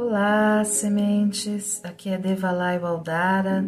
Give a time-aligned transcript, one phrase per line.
[0.00, 1.84] Olá, sementes.
[1.84, 3.66] Aqui é Devalai Aldara,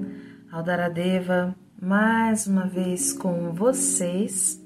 [0.53, 4.65] Aldara Deva, mais uma vez com vocês,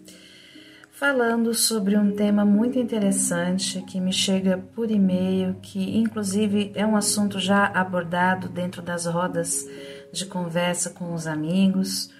[0.90, 6.98] falando sobre um tema muito interessante que me chega por e-mail, que inclusive é um
[6.98, 9.66] assunto já abordado dentro das rodas
[10.12, 12.10] de conversa com os amigos,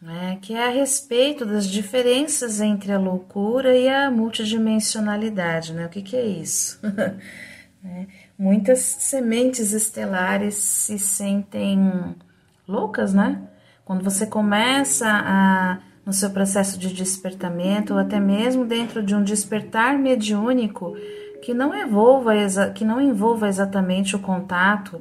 [0.00, 5.72] né, que é a respeito das diferenças entre a loucura e a multidimensionalidade.
[5.72, 5.86] Né?
[5.86, 6.78] O que, que é isso?
[7.82, 8.06] né?
[8.38, 12.14] Muitas sementes estelares se sentem
[12.68, 13.42] loucas, né?
[13.84, 19.22] Quando você começa a, no seu processo de despertamento, ou até mesmo dentro de um
[19.22, 20.96] despertar mediúnico
[21.42, 22.32] que não envolva,
[22.74, 25.00] que não envolva exatamente o contato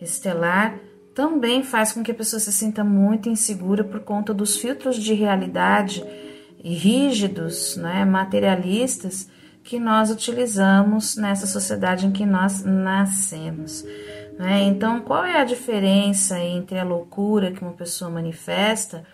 [0.00, 0.76] estelar,
[1.14, 5.12] também faz com que a pessoa se sinta muito insegura por conta dos filtros de
[5.12, 6.02] realidade
[6.64, 9.28] rígidos, né, materialistas,
[9.62, 13.84] que nós utilizamos nessa sociedade em que nós nascemos.
[14.38, 14.64] Né?
[14.64, 19.04] Então, qual é a diferença entre a loucura que uma pessoa manifesta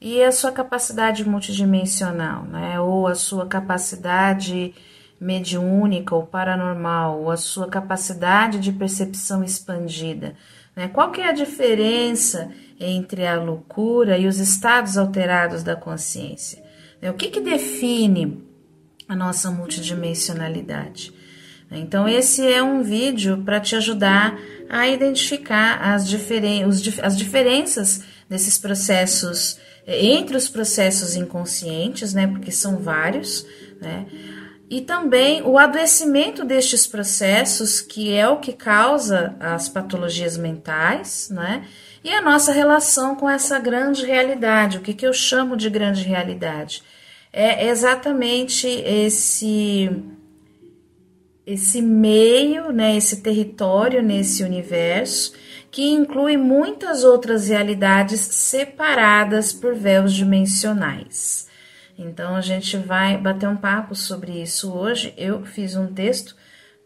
[0.00, 2.78] e a sua capacidade multidimensional, né?
[2.78, 4.74] ou a sua capacidade
[5.18, 10.34] mediúnica ou paranormal, ou a sua capacidade de percepção expandida?
[10.74, 10.88] Né?
[10.88, 16.62] Qual que é a diferença entre a loucura e os estados alterados da consciência?
[17.02, 18.45] O que, que define
[19.08, 21.12] a nossa multidimensionalidade.
[21.70, 28.02] Então, esse é um vídeo para te ajudar a identificar as, diferen os, as diferenças
[28.28, 33.46] desses processos, eh, entre os processos inconscientes, né, porque são vários,
[33.80, 34.06] né,
[34.68, 41.64] e também o adoecimento destes processos, que é o que causa as patologias mentais, né,
[42.02, 46.02] e a nossa relação com essa grande realidade, o que, que eu chamo de grande
[46.02, 46.82] realidade
[47.36, 49.90] é exatamente esse
[51.46, 55.32] esse meio, né, esse território nesse universo
[55.70, 61.46] que inclui muitas outras realidades separadas por véus dimensionais.
[61.96, 65.12] Então a gente vai bater um papo sobre isso hoje.
[65.16, 66.34] Eu fiz um texto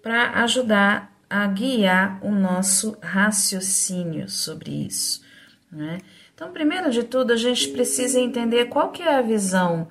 [0.02, 5.22] para ajudar a guiar o nosso raciocínio sobre isso.
[5.70, 5.98] Né?
[6.34, 9.88] Então, primeiro de tudo, a gente precisa entender qual que é a visão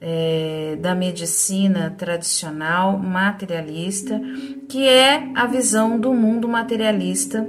[0.00, 4.20] é, da medicina tradicional materialista,
[4.68, 7.46] que é a visão do mundo materialista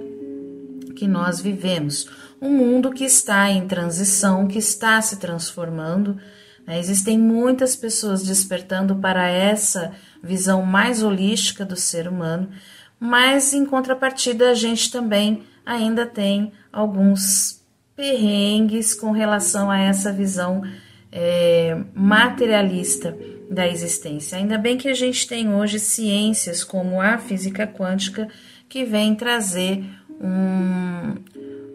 [0.96, 2.10] que nós vivemos.
[2.42, 6.18] Um mundo que está em transição, que está se transformando.
[6.66, 6.80] Né?
[6.80, 9.92] Existem muitas pessoas despertando para essa
[10.24, 12.50] visão mais holística do ser humano,
[13.00, 17.62] mas em contrapartida a gente também ainda tem alguns
[17.96, 20.64] perrengues com relação a essa visão
[21.20, 23.18] é, materialista
[23.50, 24.38] da existência.
[24.38, 28.28] Ainda bem que a gente tem hoje ciências como a física quântica
[28.70, 29.84] que vem trazer
[30.22, 31.16] um,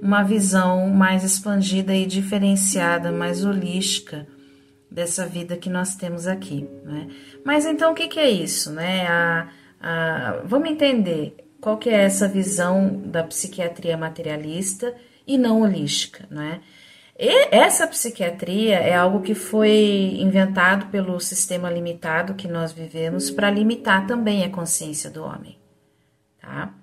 [0.01, 4.29] uma visão mais expandida e diferenciada, mais holística
[4.89, 6.69] dessa vida que nós temos aqui.
[6.85, 7.09] Né?
[7.45, 8.71] Mas então o que, que é isso?
[8.71, 9.09] Né?
[9.09, 9.49] A,
[9.81, 14.95] a, vamos entender qual que é essa visão da psiquiatria materialista
[15.27, 16.29] e não holística.
[16.31, 16.61] Né?
[17.25, 23.49] E essa psiquiatria é algo que foi inventado pelo sistema limitado que nós vivemos para
[23.49, 25.57] limitar também a consciência do homem,
[26.41, 26.75] tá?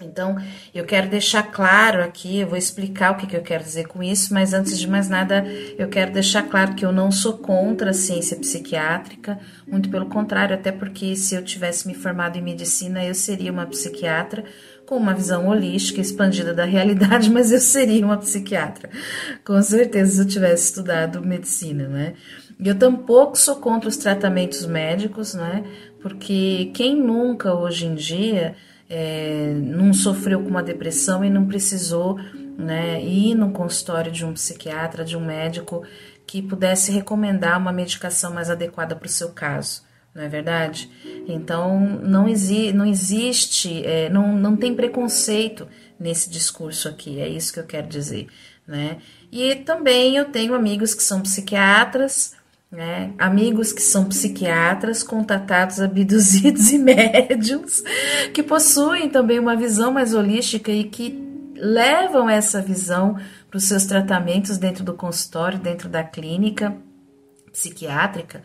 [0.00, 0.36] Então,
[0.72, 4.00] eu quero deixar claro aqui, eu vou explicar o que, que eu quero dizer com
[4.00, 5.44] isso, mas antes de mais nada,
[5.76, 10.54] eu quero deixar claro que eu não sou contra a ciência psiquiátrica, muito pelo contrário,
[10.54, 14.44] até porque se eu tivesse me formado em medicina, eu seria uma psiquiatra,
[14.88, 18.88] com uma visão holística expandida da realidade, mas eu seria uma psiquiatra,
[19.44, 22.14] com certeza, se eu tivesse estudado medicina, né?
[22.58, 25.62] Eu tampouco sou contra os tratamentos médicos, né?
[26.00, 28.54] Porque quem nunca hoje em dia
[28.88, 32.18] é, não sofreu com uma depressão e não precisou
[32.56, 35.84] né, ir no consultório de um psiquiatra, de um médico
[36.26, 39.86] que pudesse recomendar uma medicação mais adequada para o seu caso
[40.18, 40.90] não é verdade?
[41.28, 45.68] Então, não, exi não existe, é, não, não tem preconceito
[45.98, 48.26] nesse discurso aqui, é isso que eu quero dizer,
[48.66, 48.98] né?
[49.30, 52.34] E também eu tenho amigos que são psiquiatras,
[52.68, 53.12] né?
[53.16, 57.84] Amigos que são psiquiatras, contatados, abduzidos e médiums,
[58.34, 61.16] que possuem também uma visão mais holística e que
[61.54, 63.16] levam essa visão
[63.48, 66.76] para os seus tratamentos dentro do consultório, dentro da clínica
[67.52, 68.42] psiquiátrica,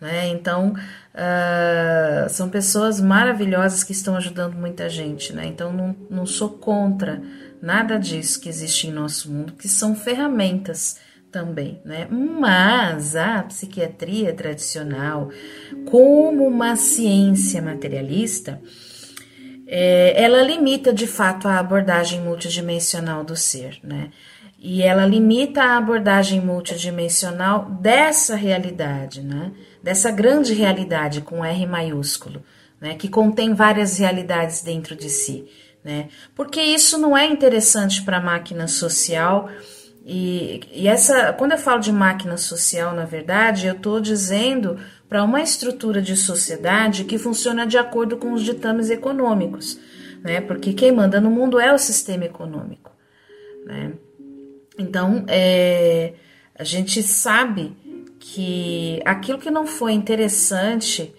[0.00, 0.28] né?
[0.28, 0.74] Então,
[1.14, 5.32] uh, são pessoas maravilhosas que estão ajudando muita gente.
[5.32, 5.46] Né?
[5.46, 7.22] Então, não, não sou contra
[7.62, 10.98] nada disso que existe em nosso mundo, que são ferramentas
[11.30, 12.06] também, né?
[12.10, 15.30] Mas a psiquiatria tradicional,
[15.84, 18.60] como uma ciência materialista,
[19.66, 24.10] é, ela limita de fato a abordagem multidimensional do ser, né?
[24.58, 29.52] E ela limita a abordagem multidimensional dessa realidade, né?
[29.86, 32.42] Dessa grande realidade com R maiúsculo,
[32.80, 32.96] né?
[32.96, 35.46] Que contém várias realidades dentro de si,
[35.84, 36.08] né?
[36.34, 39.48] Porque isso não é interessante para a máquina social.
[40.04, 44.76] E, e essa, quando eu falo de máquina social, na verdade, eu estou dizendo
[45.08, 49.78] para uma estrutura de sociedade que funciona de acordo com os ditames econômicos,
[50.20, 50.40] né?
[50.40, 52.90] Porque quem manda no mundo é o sistema econômico,
[53.64, 53.92] né?
[54.76, 56.14] Então, é,
[56.58, 57.85] a gente sabe
[58.28, 61.14] que aquilo que não foi interessante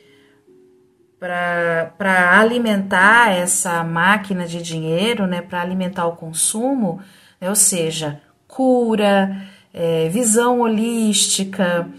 [1.18, 7.00] para alimentar essa máquina de dinheiro, né, para alimentar o consumo,
[7.39, 9.42] né, ou seja, cura,
[9.74, 11.89] é, visão holística,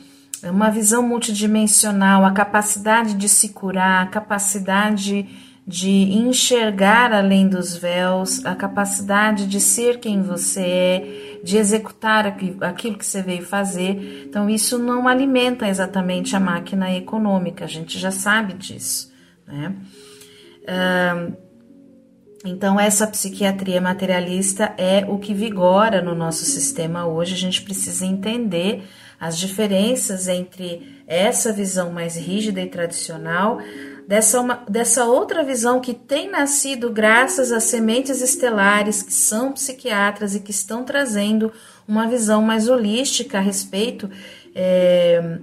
[0.44, 5.26] uma visão multidimensional, a capacidade de se curar, a capacidade
[5.68, 12.26] de enxergar além dos véus, a capacidade de ser quem você é, de executar
[12.62, 14.24] aquilo que você veio fazer.
[14.26, 19.12] Então, isso não alimenta exatamente a máquina econômica, a gente já sabe disso.
[19.46, 19.74] Né?
[22.44, 27.34] então, essa psiquiatria materialista é o que vigora no nosso sistema hoje.
[27.34, 28.84] A gente precisa entender
[29.20, 33.58] as diferenças entre essa visão mais rígida e tradicional
[34.08, 40.34] dessa, uma, dessa outra visão que tem nascido graças às sementes estelares que são psiquiatras
[40.34, 41.52] e que estão trazendo
[41.86, 44.10] uma visão mais holística a respeito
[44.54, 45.38] é,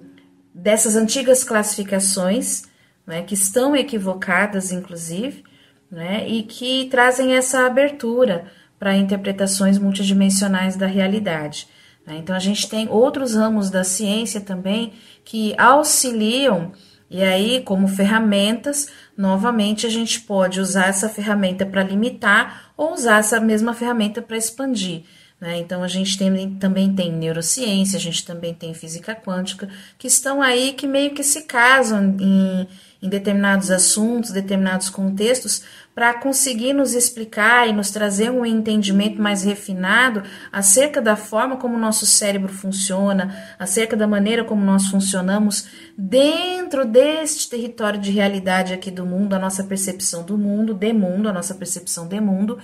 [0.52, 2.64] dessas antigas classificações,
[3.06, 5.44] né, que estão equivocadas, inclusive,
[5.92, 8.46] né, e que trazem essa abertura
[8.80, 11.68] para interpretações multidimensionais da realidade.
[12.04, 12.18] Né.
[12.18, 16.72] Então, a gente tem outros ramos da ciência também que auxiliam
[17.10, 23.19] e aí, como ferramentas, novamente a gente pode usar essa ferramenta para limitar ou usar
[23.19, 25.04] essa mesma ferramenta para expandir.
[25.40, 25.57] Né?
[25.57, 30.42] Então, a gente tem, também tem neurociência, a gente também tem física quântica, que estão
[30.42, 32.68] aí que meio que se casam em,
[33.02, 35.64] em determinados assuntos, determinados contextos,
[35.94, 41.76] para conseguir nos explicar e nos trazer um entendimento mais refinado acerca da forma como
[41.76, 48.74] o nosso cérebro funciona, acerca da maneira como nós funcionamos dentro deste território de realidade
[48.74, 52.60] aqui do mundo, a nossa percepção do mundo, de mundo, a nossa percepção de mundo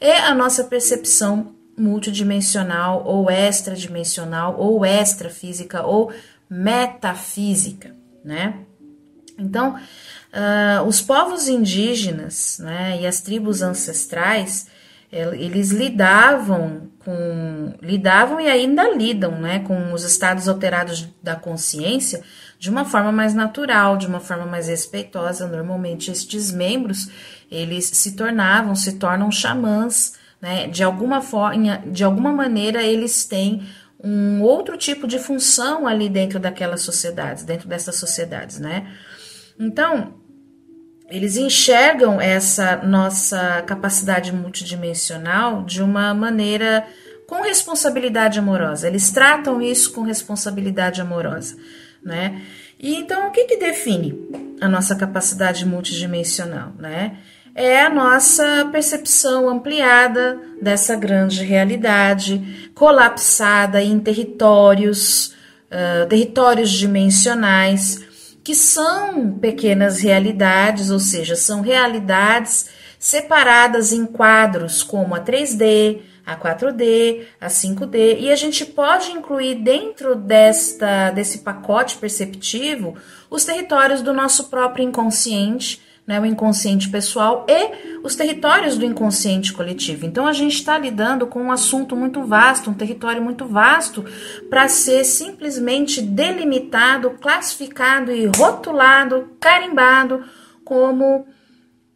[0.00, 6.12] e a nossa percepção multidimensional ou extradimensional ou extrafísica ou
[6.48, 7.94] metafísica,
[8.24, 8.60] né?
[9.38, 14.66] Então, uh, os povos indígenas né, e as tribos ancestrais,
[15.12, 22.22] eles lidavam com lidavam e ainda lidam né, com os estados alterados da consciência
[22.58, 25.46] de uma forma mais natural, de uma forma mais respeitosa.
[25.46, 27.08] Normalmente estes membros
[27.50, 30.66] eles se tornavam, se tornam xamãs, né?
[30.66, 33.62] De alguma forma, de alguma maneira eles têm
[34.02, 38.86] um outro tipo de função ali dentro daquelas sociedades, dentro dessas sociedades, né?
[39.58, 40.14] Então,
[41.08, 46.86] eles enxergam essa nossa capacidade multidimensional de uma maneira
[47.26, 48.88] com responsabilidade amorosa.
[48.88, 51.56] Eles tratam isso com responsabilidade amorosa,
[52.02, 52.42] né?
[52.78, 54.28] E então o que, que define
[54.60, 57.18] a nossa capacidade multidimensional, né?
[57.54, 65.34] É a nossa percepção ampliada dessa grande realidade, colapsada em territórios,
[65.70, 68.05] uh, territórios dimensionais
[68.46, 76.36] que são pequenas realidades, ou seja, são realidades separadas em quadros como a 3D, a
[76.36, 82.94] 4D, a 5D, e a gente pode incluir dentro desta desse pacote perceptivo
[83.28, 89.52] os territórios do nosso próprio inconsciente, né, o inconsciente pessoal e os territórios do inconsciente
[89.52, 90.06] coletivo.
[90.06, 94.04] Então a gente está lidando com um assunto muito vasto, um território muito vasto,
[94.48, 100.24] para ser simplesmente delimitado, classificado e rotulado, carimbado
[100.64, 101.26] como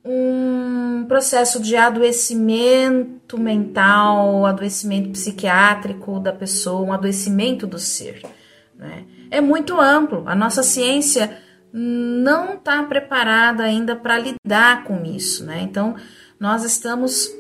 [0.05, 8.23] um processo de adoecimento mental, adoecimento psiquiátrico da pessoa, um adoecimento do ser.
[8.75, 9.05] Né?
[9.31, 10.25] É muito amplo.
[10.27, 11.39] A nossa ciência
[11.73, 15.61] não está preparada ainda para lidar com isso, né?
[15.63, 15.97] Então,
[16.39, 17.31] nós estamos,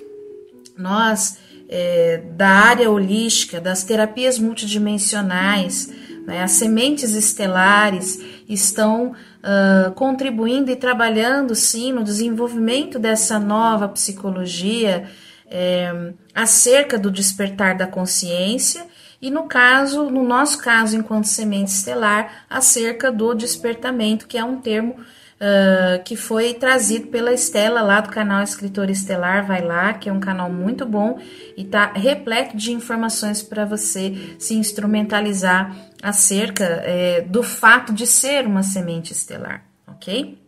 [0.76, 5.92] nós é, da área holística, das terapias multidimensionais,
[6.26, 15.08] né, as sementes estelares estão uh, contribuindo e trabalhando sim no desenvolvimento dessa nova psicologia
[15.46, 18.84] é, acerca do despertar da consciência
[19.20, 24.60] e no caso, no nosso caso, enquanto semente estelar, acerca do despertamento, que é um
[24.60, 24.94] termo
[25.40, 30.12] uh, que foi trazido pela Estela lá do canal Escritor Estelar, vai lá, que é
[30.12, 31.18] um canal muito bom
[31.54, 38.46] e tá repleto de informações para você se instrumentalizar acerca é, do fato de ser
[38.46, 40.38] uma semente estelar, ok?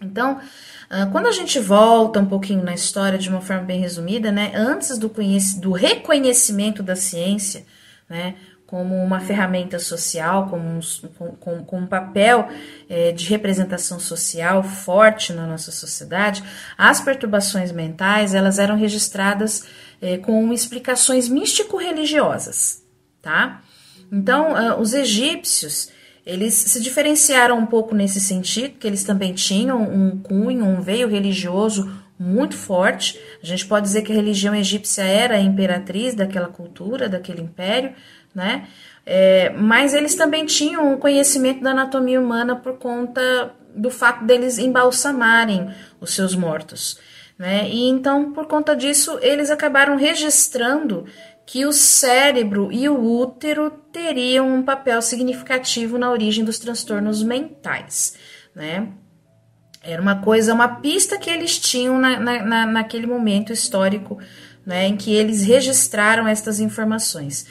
[0.00, 0.38] Então,
[0.90, 4.52] uh, quando a gente volta um pouquinho na história de uma forma bem resumida, né,
[4.54, 5.10] antes do,
[5.60, 7.64] do reconhecimento da ciência,
[8.08, 8.34] né,
[8.66, 10.80] como uma ferramenta social, como um,
[11.38, 12.48] com, com um papel
[12.88, 16.42] é, de representação social forte na nossa sociedade,
[16.76, 19.66] as perturbações mentais elas eram registradas
[20.00, 22.82] é, com explicações místico-religiosas,
[23.22, 23.62] tá?
[24.10, 25.90] Então, uh, os egípcios
[26.26, 31.06] eles se diferenciaram um pouco nesse sentido, que eles também tinham um cunho, um veio
[31.06, 33.18] religioso muito forte.
[33.42, 37.92] A gente pode dizer que a religião egípcia era a imperatriz daquela cultura, daquele império,
[38.34, 38.68] né?
[39.06, 44.58] É, mas eles também tinham um conhecimento da anatomia humana por conta do fato deles
[44.58, 46.98] embalsamarem os seus mortos.
[47.38, 47.68] Né?
[47.68, 51.04] E então, por conta disso, eles acabaram registrando
[51.44, 58.16] que o cérebro e o útero teriam um papel significativo na origem dos transtornos mentais,
[58.54, 58.88] né?
[59.84, 64.18] Era uma coisa, uma pista que eles tinham na, na, naquele momento histórico,
[64.64, 67.46] né, em que eles registraram estas informações.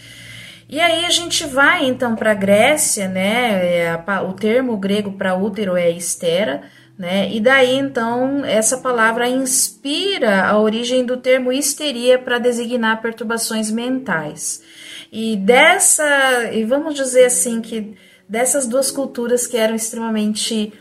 [0.67, 3.83] E aí a gente vai então para a Grécia, né?
[3.83, 6.63] É, o termo grego para útero é estera,
[6.97, 7.29] né?
[7.31, 14.63] E daí então essa palavra inspira a origem do termo histeria para designar perturbações mentais.
[15.11, 17.93] E dessa, e vamos dizer assim que
[18.27, 20.73] dessas duas culturas que eram extremamente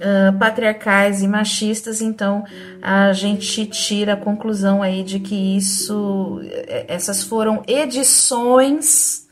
[0.00, 2.44] uh, patriarcais e machistas, então
[2.80, 6.40] a gente tira a conclusão aí de que isso,
[6.88, 9.28] essas foram edições,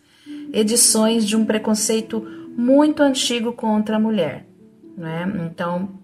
[0.52, 2.20] edições de um preconceito
[2.56, 4.46] muito antigo contra a mulher,
[4.96, 5.30] né?
[5.46, 5.98] Então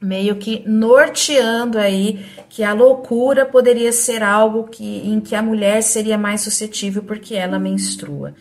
[0.00, 5.82] meio que norteando aí que a loucura poderia ser algo que, em que a mulher
[5.82, 8.34] seria mais suscetível porque ela menstrua.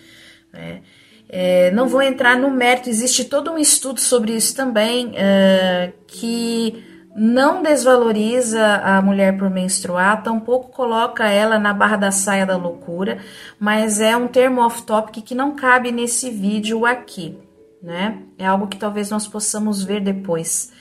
[0.53, 0.81] Né?
[1.29, 6.84] É, não vou entrar no mérito, existe todo um estudo sobre isso também, é, que
[7.15, 13.17] não desvaloriza a mulher por menstruar, tampouco coloca ela na barra da saia da loucura,
[13.60, 17.38] mas é um termo off-topic que não cabe nesse vídeo aqui,
[17.81, 18.19] né?
[18.38, 20.72] É algo que talvez nós possamos ver depois.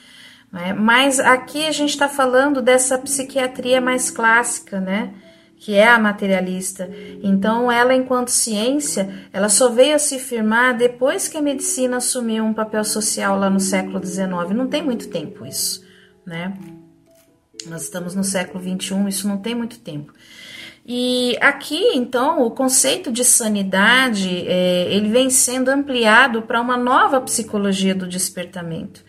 [0.51, 0.73] Né?
[0.73, 5.13] Mas aqui a gente está falando dessa psiquiatria mais clássica, né?
[5.59, 6.89] Que é a materialista.
[7.23, 12.43] Então, ela, enquanto ciência, ela só veio a se firmar depois que a medicina assumiu
[12.45, 14.29] um papel social lá no século XIX.
[14.55, 15.83] Não tem muito tempo isso,
[16.25, 16.53] né?
[17.65, 20.13] Nós estamos no século XXI, isso não tem muito tempo.
[20.85, 27.19] E aqui, então, o conceito de sanidade, é, ele vem sendo ampliado para uma nova
[27.19, 29.03] psicologia do despertamento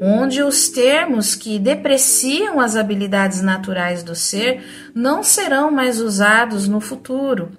[0.00, 4.64] onde os termos que depreciam as habilidades naturais do ser
[4.94, 7.52] não serão mais usados no futuro.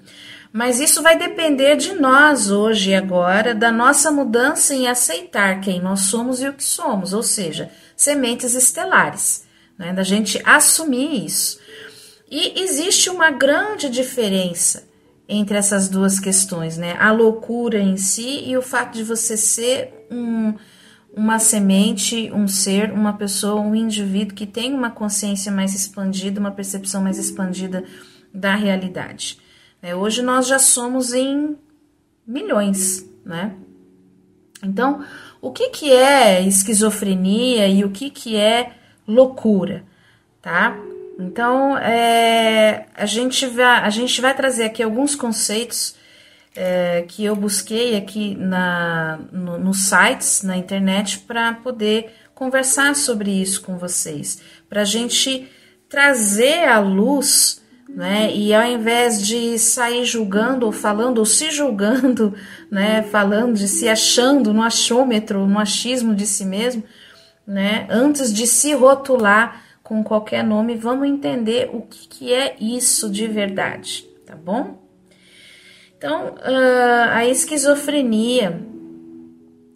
[0.52, 5.80] Mas isso vai depender de nós hoje e agora, da nossa mudança em aceitar quem
[5.80, 9.46] nós somos e o que somos, ou seja, sementes estelares,
[9.78, 9.94] né?
[9.94, 11.60] da gente assumir isso.
[12.30, 14.90] E existe uma grande diferença
[15.28, 16.98] entre essas duas questões, né?
[17.00, 20.54] A loucura em si e o fato de você ser um
[21.14, 26.52] uma semente, um ser, uma pessoa, um indivíduo que tem uma consciência mais expandida, uma
[26.52, 27.84] percepção mais expandida
[28.34, 29.38] da realidade.
[29.82, 31.58] É, hoje nós já somos em
[32.26, 33.56] milhões, né?
[34.64, 35.04] Então,
[35.42, 38.74] o que, que é esquizofrenia e o que, que é
[39.08, 39.84] loucura,
[40.42, 40.78] tá?
[41.20, 45.96] Então, é, a, gente vai, a gente vai trazer aqui alguns conceitos
[46.56, 53.32] é, que eu busquei aqui na, no, nos sites, na internet, para poder conversar sobre
[53.32, 55.48] isso com vocês, para a gente
[55.88, 58.34] trazer à luz, né?
[58.34, 62.34] E ao invés de sair julgando ou falando ou se julgando,
[62.72, 63.04] né?
[63.04, 66.84] Falando de se achando no achômetro, no achismo de si mesmo,
[67.46, 67.86] né?
[67.90, 73.28] Antes de se rotular com qualquer nome, vamos entender o que, que é isso de
[73.28, 74.81] verdade, tá bom?
[76.02, 78.60] Então, ah, a esquizofrenia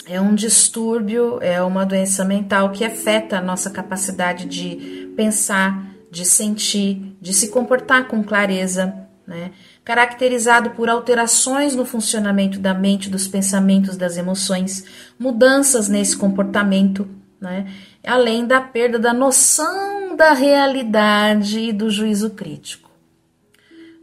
[0.07, 6.25] é um distúrbio, é uma doença mental que afeta a nossa capacidade de pensar, de
[6.25, 9.51] sentir, de se comportar com clareza, né?
[9.83, 14.83] caracterizado por alterações no funcionamento da mente, dos pensamentos, das emoções,
[15.19, 17.07] mudanças nesse comportamento,
[17.39, 17.71] né?
[18.03, 22.89] além da perda da noção da realidade e do juízo crítico.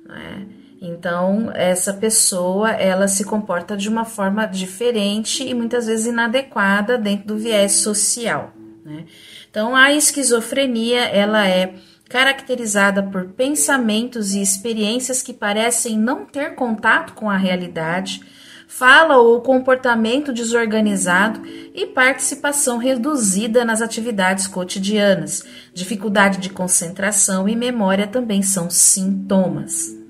[0.07, 0.62] Né?
[0.85, 7.29] Então, essa pessoa, ela se comporta de uma forma diferente e muitas vezes inadequada dentro
[7.29, 8.53] do viés social,
[8.85, 9.05] Né?
[9.49, 11.75] Então, a esquizofrenia ela é
[12.09, 18.21] caracterizada por pensamentos e experiências que parecem não ter contato com a realidade,
[18.67, 25.45] fala ou comportamento desorganizado e participação reduzida nas atividades cotidianas.
[25.73, 30.02] Dificuldade de concentração e memória também são sintomas.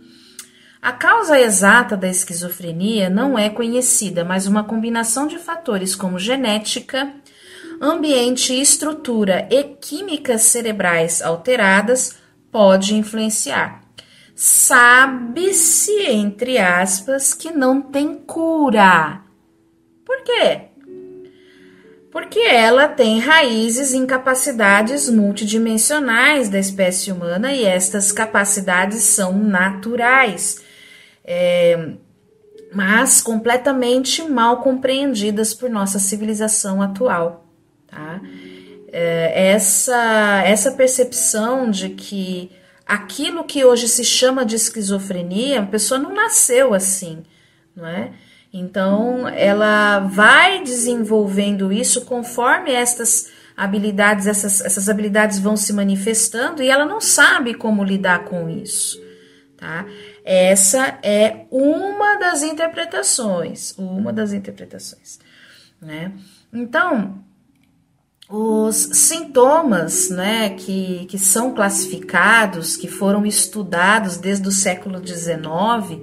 [0.83, 7.09] A causa exata da esquizofrenia não é conhecida, mas uma combinação de fatores como genética,
[7.81, 12.17] ambiente, estrutura e químicas cerebrais alteradas
[12.51, 13.81] pode influenciar.
[14.35, 19.21] Sabe-se, entre aspas, que não tem cura.
[20.05, 20.63] Por quê?
[22.11, 30.72] Porque ela tem raízes em capacidades multidimensionais da espécie humana e estas capacidades são naturais
[31.25, 31.95] é,
[32.75, 37.47] mas completamente mal compreendidas por nossa civilização atual.
[37.87, 38.21] Tá?
[38.89, 42.51] É, essa, essa percepção de que
[42.87, 47.23] aquilo que hoje se chama de esquizofrenia, a pessoa não nasceu assim,
[47.75, 48.13] não é?
[48.53, 56.69] Então, ela vai desenvolvendo isso conforme estas habilidades, essas, essas habilidades vão se manifestando e
[56.69, 59.03] ela não sabe como lidar com isso,
[59.57, 59.87] tá?
[60.25, 65.19] Essa é uma das interpretações, uma das interpretações,
[65.81, 66.13] né?
[66.53, 67.19] Então,
[68.29, 76.01] os sintomas, né, que, que são classificados, que foram estudados desde o século XIX,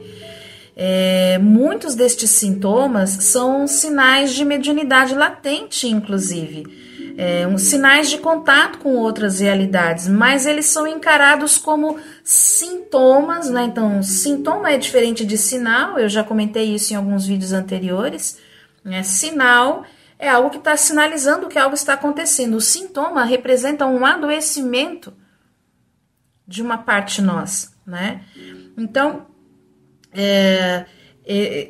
[0.76, 6.89] é, muitos destes sintomas são sinais de mediunidade latente, inclusive
[7.22, 13.64] é, um, sinais de contato com outras realidades, mas eles são encarados como sintomas, né?
[13.64, 18.40] Então, sintoma é diferente de sinal, eu já comentei isso em alguns vídeos anteriores.
[18.86, 19.04] Né?
[19.04, 19.84] Sinal
[20.18, 22.56] é algo que está sinalizando que algo está acontecendo.
[22.56, 25.14] O sintoma representa um adoecimento
[26.48, 28.22] de uma parte nossa, né?
[28.78, 29.26] Então,
[30.14, 30.86] é,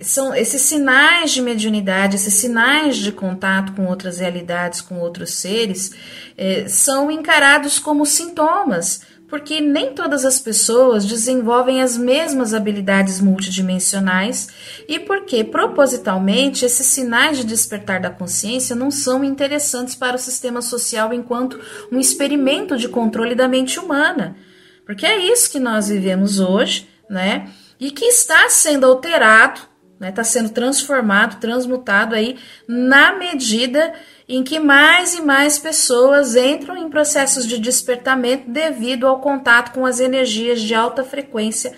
[0.02, 5.91] são esses sinais de mediunidade, esses sinais de contato com outras realidades, com outros seres,
[6.38, 14.48] é, são encarados como sintomas, porque nem todas as pessoas desenvolvem as mesmas habilidades multidimensionais
[14.88, 20.62] e porque, propositalmente, esses sinais de despertar da consciência não são interessantes para o sistema
[20.62, 21.60] social enquanto
[21.91, 24.38] um experimento de controle da mente humana.
[24.86, 27.50] Porque é isso que nós vivemos hoje, né?
[27.80, 29.62] E que está sendo alterado,
[29.94, 32.38] está né, tá sendo transformado, transmutado aí
[32.68, 33.94] na medida
[34.28, 39.86] em que mais e mais pessoas entram em processos de despertamento devido ao contato com
[39.86, 41.74] as energias de alta frequência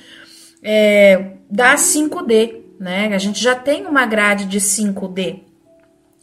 [0.61, 2.61] é, da 5D.
[2.79, 3.13] Né?
[3.13, 5.39] A gente já tem uma grade de 5D,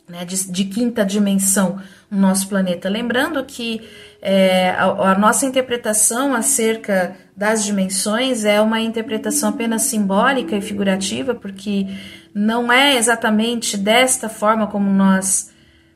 [0.08, 2.88] né, de, de quinta dimensão no nosso planeta.
[2.88, 3.88] Lembrando que
[4.20, 11.34] é, a, a, nossa interpretação acerca das dimensões é uma interpretação apenas simbólica e figurativa,
[11.34, 11.86] porque
[12.34, 15.50] não é exatamente desta forma como nós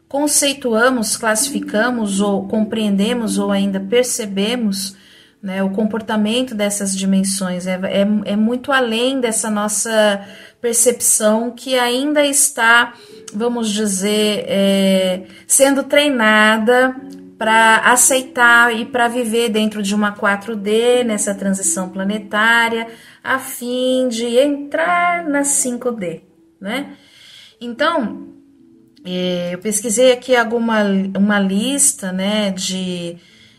[0.08, 4.94] conceituamos, classificamos ou compreendemos ou ainda percebemos
[5.42, 7.66] né, o comportamento dessas dimensões.
[7.66, 10.24] É, é, é muito além dessa nossa
[10.60, 12.94] percepção que ainda está,
[13.34, 16.94] vamos dizer, é, sendo treinada
[17.42, 22.86] para aceitar e para viver dentro de uma 4D nessa transição planetária,
[23.20, 26.20] a fim de entrar na 5D,
[26.60, 26.92] né?
[27.60, 28.28] Então,
[29.04, 30.84] é, eu pesquisei aqui alguma
[31.18, 33.16] uma lista, né, de,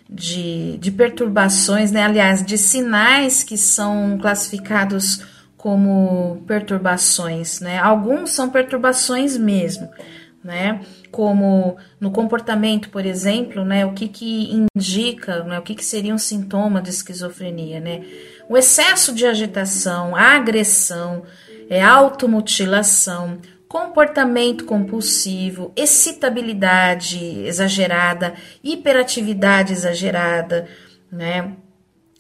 [0.10, 5.26] de, de perturbações, né, aliás, de sinais que são classificados
[5.58, 7.80] como perturbações, né?
[7.80, 9.90] Alguns são perturbações mesmo,
[10.42, 10.80] né?
[11.14, 13.86] Como no comportamento, por exemplo, né?
[13.86, 15.60] O que que indica, né?
[15.60, 18.02] O que que seria um sintoma de esquizofrenia, né?
[18.50, 21.22] O excesso de agitação, agressão,
[21.70, 30.68] é, automutilação, comportamento compulsivo, excitabilidade exagerada, hiperatividade exagerada,
[31.12, 31.54] né?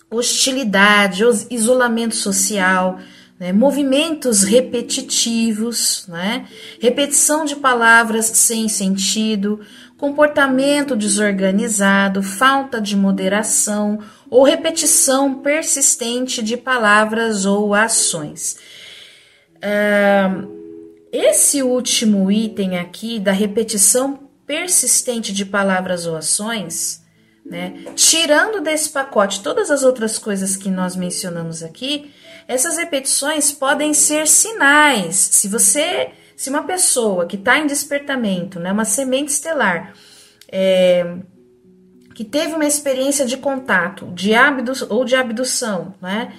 [0.07, 2.99] Hostilidade, isolamento social,
[3.39, 6.47] né, movimentos repetitivos, né,
[6.79, 9.59] repetição de palavras sem sentido,
[9.97, 18.57] comportamento desorganizado, falta de moderação ou repetição persistente de palavras ou ações.
[19.57, 20.51] Uh,
[21.11, 27.01] esse último item aqui da repetição persistente de palavras ou ações,
[27.45, 32.11] né, tirando desse pacote todas as outras coisas que nós mencionamos aqui,
[32.47, 35.15] essas repetições podem ser sinais.
[35.15, 39.93] Se você, se uma pessoa que está em despertamento, né, uma semente estelar,
[40.51, 41.15] é,
[42.13, 46.33] que teve uma experiência de contato, de abdu ou de abdução, né?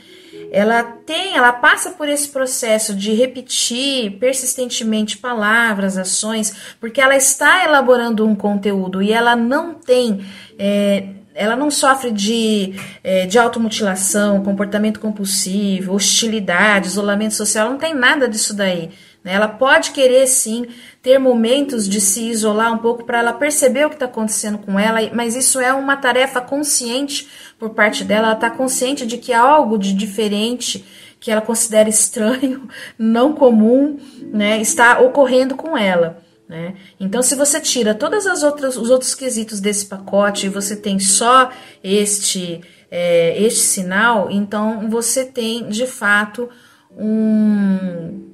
[0.50, 7.64] Ela tem, ela passa por esse processo de repetir persistentemente palavras, ações, porque ela está
[7.64, 10.24] elaborando um conteúdo e ela não tem
[10.58, 17.92] é, ela não sofre de, é, de automutilação, comportamento compulsivo, hostilidade, isolamento social, não tem
[17.92, 18.90] nada disso daí.
[19.24, 19.34] Né?
[19.34, 20.66] Ela pode querer sim
[21.02, 24.78] ter momentos de se isolar um pouco para ela perceber o que está acontecendo com
[24.78, 28.28] ela, mas isso é uma tarefa consciente por parte dela.
[28.28, 30.84] Ela está consciente de que há algo de diferente
[31.18, 32.68] que ela considera estranho,
[32.98, 33.98] não comum,
[34.30, 36.22] né, está ocorrendo com ela.
[36.48, 36.74] Né?
[37.00, 37.96] Então, se você tira
[38.42, 41.50] outras os outros quesitos desse pacote e você tem só
[41.82, 46.48] este é, este sinal, então você tem de fato
[46.96, 48.30] um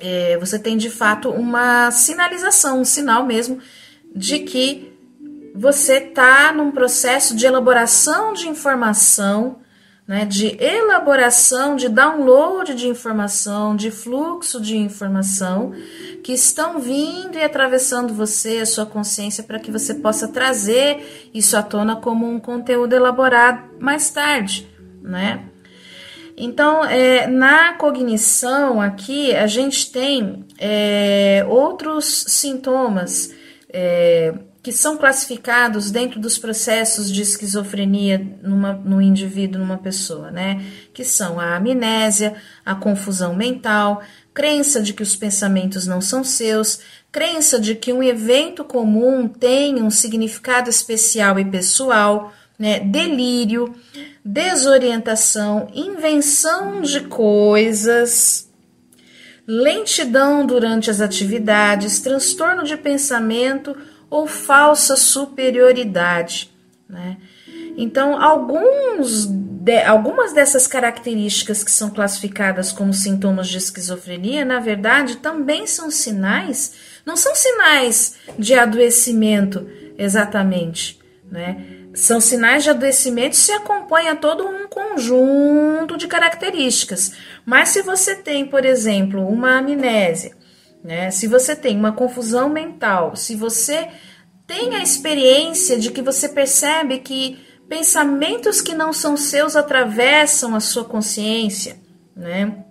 [0.00, 3.60] é, você tem de fato uma sinalização, um sinal mesmo
[4.14, 4.92] de que
[5.54, 9.60] você está num processo de elaboração de informação
[10.08, 15.74] né, de elaboração, de download de informação, de fluxo de informação
[16.24, 21.54] que estão vindo e atravessando você, a sua consciência, para que você possa trazer isso
[21.58, 24.66] à tona como um conteúdo elaborado mais tarde,
[25.02, 25.44] né?
[26.40, 33.34] Então, é, na cognição aqui, a gente tem é, outros sintomas
[33.70, 34.32] é,
[34.68, 40.62] que são classificados dentro dos processos de esquizofrenia numa, no indivíduo, numa pessoa, né?
[40.92, 42.34] Que são a amnésia,
[42.66, 44.02] a confusão mental,
[44.34, 49.82] crença de que os pensamentos não são seus, crença de que um evento comum tem
[49.82, 52.78] um significado especial e pessoal, né?
[52.78, 53.74] Delírio,
[54.22, 58.50] desorientação, invenção de coisas,
[59.46, 63.74] lentidão durante as atividades, transtorno de pensamento
[64.10, 66.50] ou falsa superioridade.
[66.88, 67.18] Né?
[67.76, 69.26] Então, alguns
[69.68, 75.90] de, algumas dessas características que são classificadas como sintomas de esquizofrenia, na verdade, também são
[75.90, 79.68] sinais, não são sinais de adoecimento
[79.98, 80.98] exatamente,
[81.30, 81.66] né?
[81.92, 87.12] São sinais de adoecimento se acompanha todo um conjunto de características.
[87.44, 90.36] Mas se você tem, por exemplo, uma amnésia,
[90.88, 91.10] né?
[91.10, 93.88] Se você tem uma confusão mental, se você
[94.46, 100.60] tem a experiência de que você percebe que pensamentos que não são seus atravessam a
[100.60, 101.78] sua consciência,
[102.16, 102.64] né?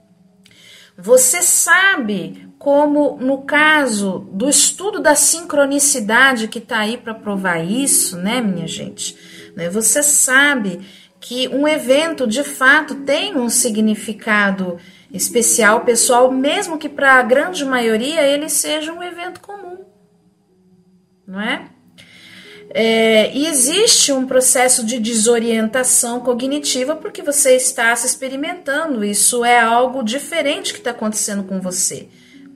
[0.98, 8.18] Você sabe como no caso do estudo da sincronicidade que está aí para provar isso,
[8.18, 9.16] né, minha gente?
[9.56, 9.70] Né?
[9.70, 10.82] Você sabe
[11.28, 14.80] que um evento de fato tem um significado
[15.12, 19.80] especial, pessoal, mesmo que para a grande maioria ele seja um evento comum,
[21.28, 21.70] não é?
[22.70, 23.36] é?
[23.36, 30.04] E existe um processo de desorientação cognitiva porque você está se experimentando, isso é algo
[30.04, 32.08] diferente que está acontecendo com você.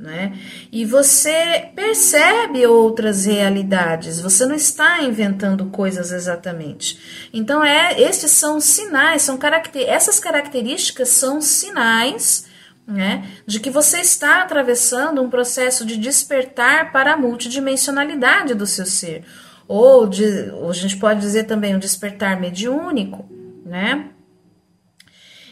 [0.02, 0.36] Né?
[0.72, 7.30] E você percebe outras realidades, você não está inventando coisas exatamente.
[7.32, 12.48] Então, é, estes são sinais, são caracter, essas características são sinais
[12.88, 18.88] né, de que você está atravessando um processo de despertar para a multidimensionalidade do seu
[18.88, 19.24] ser.
[19.68, 23.30] Ou, de, ou a gente pode dizer também um despertar mediúnico,
[23.64, 24.10] né?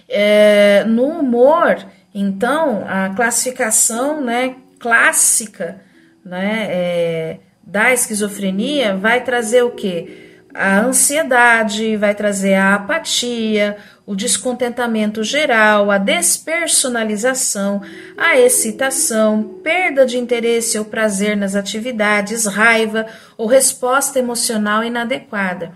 [0.10, 5.82] É, no humor, então, a classificação né, clássica
[6.26, 10.28] né, é, da esquizofrenia vai trazer o que?
[10.54, 17.84] A ansiedade, vai trazer a apatia, o descontentamento geral, a despersonalização,
[18.18, 23.06] a excitação, perda de interesse ou prazer nas atividades, raiva
[23.38, 25.74] ou resposta emocional inadequada.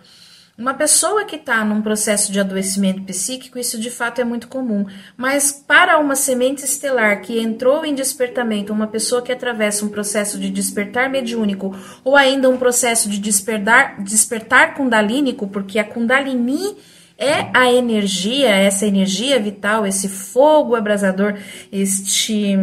[0.55, 4.85] Uma pessoa que está num processo de adoecimento psíquico, isso de fato é muito comum.
[5.17, 10.37] Mas para uma semente estelar que entrou em despertamento, uma pessoa que atravessa um processo
[10.37, 16.77] de despertar mediúnico ou ainda um processo de despertar, despertar kundalínico, porque a kundalini
[17.17, 21.35] é a energia, essa energia vital, esse fogo abrasador,
[21.71, 22.55] este,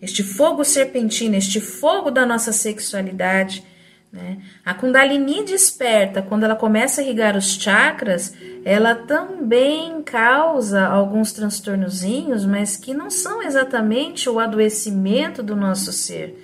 [0.00, 3.62] este fogo serpentino, este fogo da nossa sexualidade
[4.12, 4.38] né?
[4.64, 12.44] A Kundalini desperta, quando ela começa a irrigar os chakras, ela também causa alguns transtornozinhos,
[12.44, 16.36] mas que não são exatamente o adoecimento do nosso ser,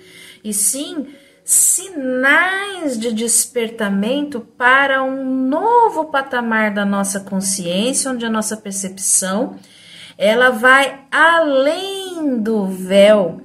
[0.43, 1.07] e sim
[1.43, 9.55] sinais de despertamento para um novo patamar da nossa consciência, onde a nossa percepção
[10.17, 13.39] ela vai além do véu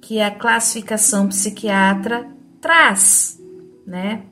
[0.00, 2.26] que a classificação psiquiatra
[2.60, 3.36] traz
[3.86, 4.22] né?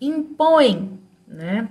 [0.00, 1.68] impõem, né?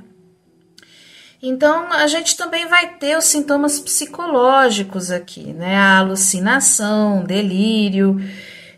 [1.42, 5.76] Então, a gente também vai ter os sintomas psicológicos aqui, né?
[5.76, 8.22] A alucinação, delírio,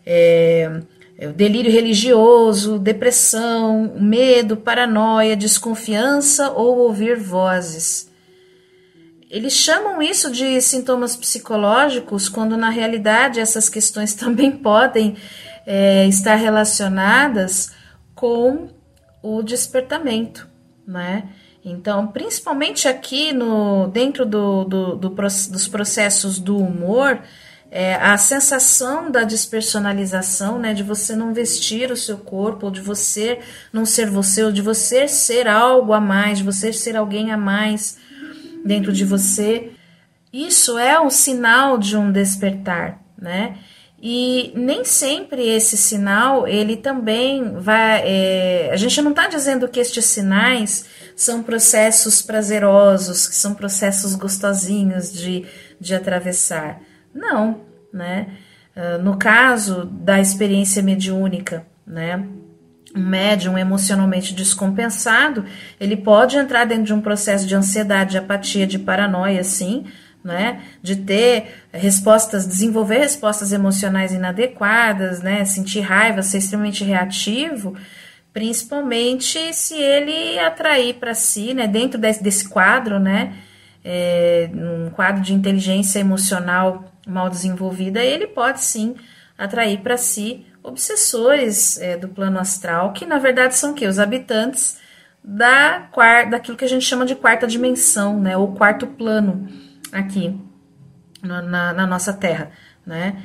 [0.06, 0.80] é,
[1.18, 8.08] é, o delírio religioso, depressão, medo, paranoia, desconfiança ou ouvir vozes.
[9.28, 15.16] Eles chamam isso de sintomas psicológicos, quando na realidade essas questões também podem
[15.66, 17.72] é, estar relacionadas
[18.14, 18.68] com
[19.22, 20.48] o despertamento,
[20.86, 21.28] né?
[21.64, 27.20] Então, principalmente aqui no dentro do, do, do dos processos do humor,
[27.70, 32.82] é, a sensação da despersonalização, né, de você não vestir o seu corpo, ou de
[32.82, 33.38] você
[33.72, 37.36] não ser você, ou de você ser algo a mais, de você ser alguém a
[37.38, 37.96] mais
[38.62, 39.70] dentro de você,
[40.32, 43.56] isso é um sinal de um despertar, né?
[44.04, 48.02] E nem sempre esse sinal ele também vai.
[48.04, 54.16] É, a gente não está dizendo que estes sinais são processos prazerosos, que são processos
[54.16, 55.46] gostosinhos de,
[55.78, 56.80] de atravessar.
[57.14, 57.60] Não,
[57.92, 58.26] né?
[58.74, 62.26] Uh, no caso da experiência mediúnica, né?
[62.96, 65.44] Um médium emocionalmente descompensado,
[65.78, 69.86] ele pode entrar dentro de um processo de ansiedade, de apatia, de paranoia, sim,
[70.24, 70.62] né?
[70.82, 75.44] De ter respostas, desenvolver respostas emocionais inadequadas, né?
[75.44, 77.76] Sentir raiva, ser extremamente reativo,
[78.32, 81.66] principalmente se ele atrair para si, né?
[81.66, 83.34] Dentro desse, desse quadro, né?
[83.84, 88.94] É, um quadro de inteligência emocional mal desenvolvida, ele pode sim
[89.36, 94.80] atrair para si obsessores é, do plano astral, que na verdade são que os habitantes
[95.24, 95.88] da
[96.30, 98.36] daquilo que a gente chama de quarta dimensão, né?
[98.36, 99.48] Ou quarto plano
[99.92, 100.34] aqui
[101.22, 102.50] na, na, nossa Terra,
[102.84, 103.16] né?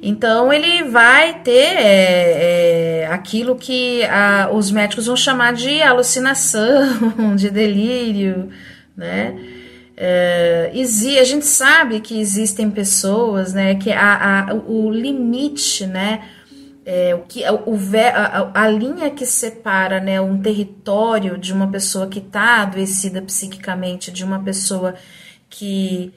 [0.00, 7.34] Então ele vai ter é, é, aquilo que a, os médicos vão chamar de alucinação,
[7.36, 8.50] de delírio,
[8.96, 9.34] né?
[9.96, 16.24] É, a gente sabe que existem pessoas, né, que a, a, o limite, né,
[16.84, 17.78] é, o que o,
[18.12, 24.10] a, a, linha que separa, né, um território de uma pessoa que está adoecida psiquicamente
[24.10, 24.94] de uma pessoa
[25.54, 26.12] que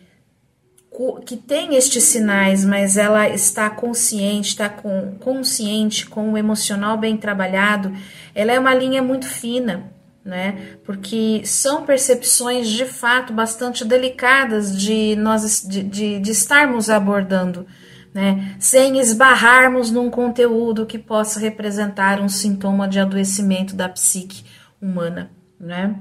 [1.23, 7.15] que tem estes sinais, mas ela está consciente, está com, consciente, com o emocional bem
[7.15, 7.93] trabalhado,
[8.34, 9.91] ela é uma linha muito fina,
[10.26, 10.78] né?
[10.84, 17.67] Porque são percepções de fato bastante delicadas de nós de, de, de estarmos abordando,
[18.12, 18.56] né?
[18.58, 24.43] Sem esbarrarmos num conteúdo que possa representar um sintoma de adoecimento da psique
[24.82, 25.95] humana, né?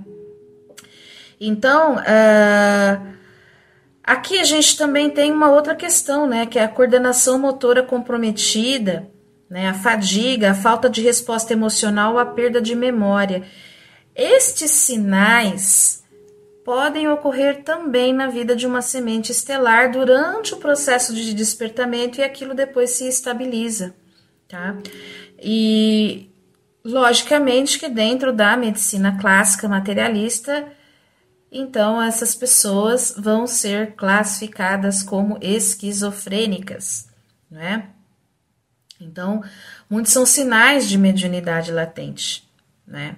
[1.38, 3.15] Então, uh,
[4.06, 9.10] Aqui a gente também tem uma outra questão, né, que é a coordenação motora comprometida,
[9.50, 13.42] né, a fadiga, a falta de resposta emocional, a perda de memória.
[14.14, 16.04] Estes sinais
[16.64, 22.24] podem ocorrer também na vida de uma semente estelar durante o processo de despertamento e
[22.24, 23.92] aquilo depois se estabiliza,
[24.46, 24.76] tá?
[25.42, 26.30] E
[26.84, 30.64] logicamente que dentro da medicina clássica materialista
[31.50, 37.08] então essas pessoas vão ser classificadas como esquizofrênicas,
[37.50, 37.86] não é?
[39.00, 39.42] Então,
[39.88, 42.48] muitos são sinais de mediunidade latente,
[42.86, 43.16] né?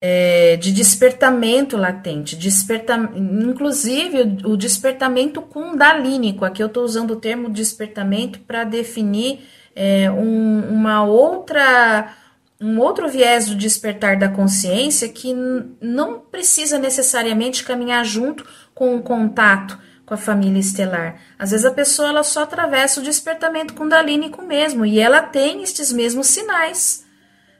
[0.00, 6.44] É, de despertamento latente, desperta, inclusive o, o despertamento kundalínico.
[6.44, 9.40] Aqui eu estou usando o termo despertamento para definir
[9.74, 12.14] é, um, uma outra
[12.62, 15.34] um outro viés do despertar da consciência que
[15.80, 21.16] não precisa necessariamente caminhar junto com o contato com a família estelar.
[21.38, 25.92] Às vezes a pessoa ela só atravessa o despertamento kundalínico mesmo e ela tem estes
[25.92, 27.04] mesmos sinais.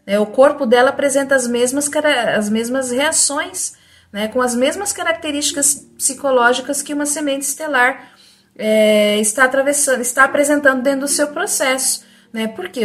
[0.07, 0.19] Né?
[0.19, 1.91] O corpo dela apresenta as mesmas,
[2.37, 3.75] as mesmas reações,
[4.13, 4.29] né?
[4.29, 8.13] com as mesmas características psicológicas que uma semente estelar
[8.57, 12.05] é, está atravessando, está apresentando dentro do seu processo.
[12.33, 12.49] Né?
[12.49, 12.81] Porque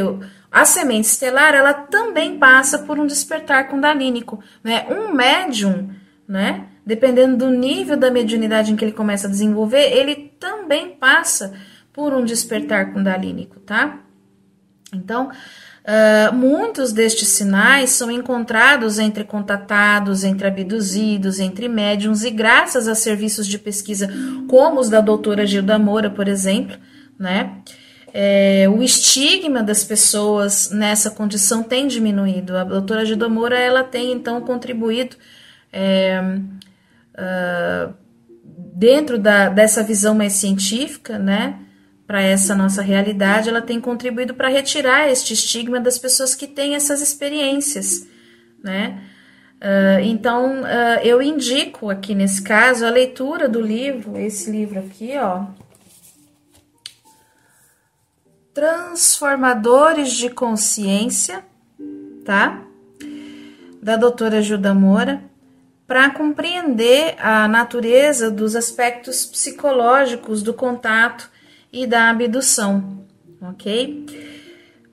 [0.52, 4.88] a semente estelar, ela também passa por um despertar kundalínico, né?
[4.90, 5.90] Um médium,
[6.28, 6.66] né?
[6.86, 11.54] Dependendo do nível da mediunidade em que ele começa a desenvolver, ele também passa
[11.92, 14.00] por um despertar kundalínico, tá?
[14.94, 22.88] Então, uh, muitos destes sinais são encontrados entre contatados, entre abduzidos, entre médiums, e graças
[22.88, 24.10] a serviços de pesquisa
[24.48, 26.78] como os da doutora Gilda Moura, por exemplo,
[27.20, 27.62] né?
[28.14, 32.58] É, o estigma das pessoas nessa condição tem diminuído.
[32.58, 35.16] A doutora Gilda Moura, ela tem então contribuído
[35.72, 36.22] é,
[37.14, 37.94] uh,
[38.74, 41.60] dentro da, dessa visão mais científica, né,
[42.06, 46.74] para essa nossa realidade, ela tem contribuído para retirar este estigma das pessoas que têm
[46.74, 48.08] essas experiências,
[48.64, 49.04] né?
[49.58, 55.18] Uh, então, uh, eu indico aqui nesse caso a leitura do livro, esse livro aqui,
[55.18, 55.48] ó.
[58.58, 61.46] Transformadores de Consciência,
[62.26, 62.60] tá?
[63.80, 65.22] Da doutora Juda Moura,
[65.86, 71.30] para compreender a natureza dos aspectos psicológicos do contato
[71.72, 73.06] e da abdução,
[73.40, 74.08] ok?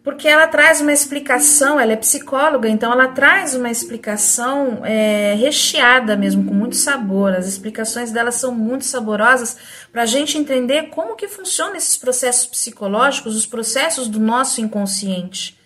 [0.04, 6.14] porque ela traz uma explicação, ela é psicóloga, então ela traz uma explicação é, recheada
[6.14, 7.32] mesmo, com muito sabor.
[7.32, 9.56] As explicações dela são muito saborosas
[9.94, 15.56] para a gente entender como que funcionam esses processos psicológicos, os processos do nosso inconsciente,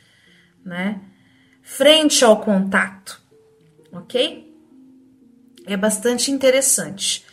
[0.62, 1.00] né?
[1.62, 3.18] Frente ao contato,
[3.90, 4.54] ok?
[5.66, 7.24] É bastante interessante.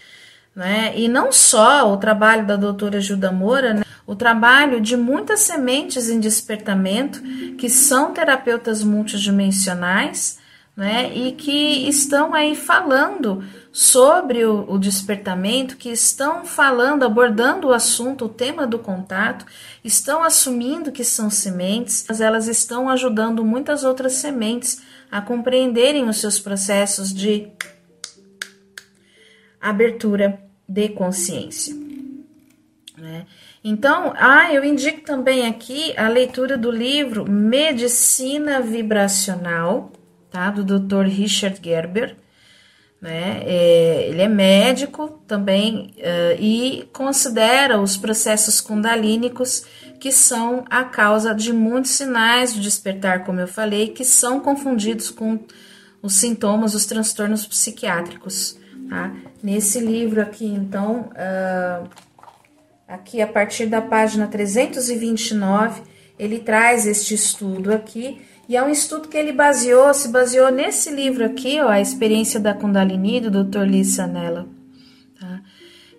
[0.55, 0.93] Né?
[0.97, 3.84] E não só o trabalho da doutora Juda Moura, né?
[4.08, 7.21] o trabalho de muitas sementes em despertamento
[7.58, 10.39] que são terapeutas multidimensionais
[10.77, 13.43] né, e que estão aí falando
[13.78, 19.46] sobre o, o, despertamento, que estão falando, abordando o assunto, o tema do contato,
[19.84, 26.22] estão assumindo que são sementes, mas elas estão ajudando muitas outras sementes a compreenderem os
[26.22, 27.50] seus processos de
[29.60, 31.76] abertura de consciência.
[32.98, 33.26] Né?
[33.62, 39.92] Então, ah, eu indico também aqui a leitura do livro Medicina Vibracional,
[40.32, 40.50] tá?
[40.50, 41.08] Do Dr.
[41.08, 42.16] Richard Gerber.
[43.01, 43.41] Né?
[43.45, 49.65] É, ele é médico também uh, e considera os processos kundalínicos
[49.99, 55.12] que são a causa de muitos sinais de despertar, como eu falei, que são confundidos
[55.12, 55.39] com
[56.01, 58.58] os sintomas, os transtornos psiquiátricos.
[58.89, 59.13] Tá?
[59.43, 61.88] Nesse livro aqui, então, uh,
[62.88, 65.81] Aqui, a partir da página 329,
[66.19, 70.89] ele traz este estudo aqui, e é um estudo que ele baseou, se baseou nesse
[70.89, 73.62] livro aqui, ó, A Experiência da Kundalini, do Dr.
[73.62, 74.47] Lee Sanella,
[75.19, 75.41] tá?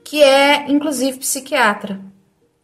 [0.04, 2.00] que é, inclusive, psiquiatra,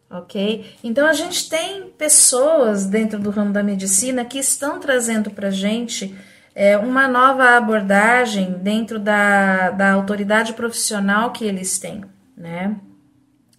[0.09, 0.65] ok?
[0.83, 6.15] Então, a gente tem pessoas dentro do ramo da medicina que estão trazendo para gente
[6.55, 12.03] é, uma nova abordagem dentro da, da autoridade profissional que eles têm,
[12.37, 12.75] né?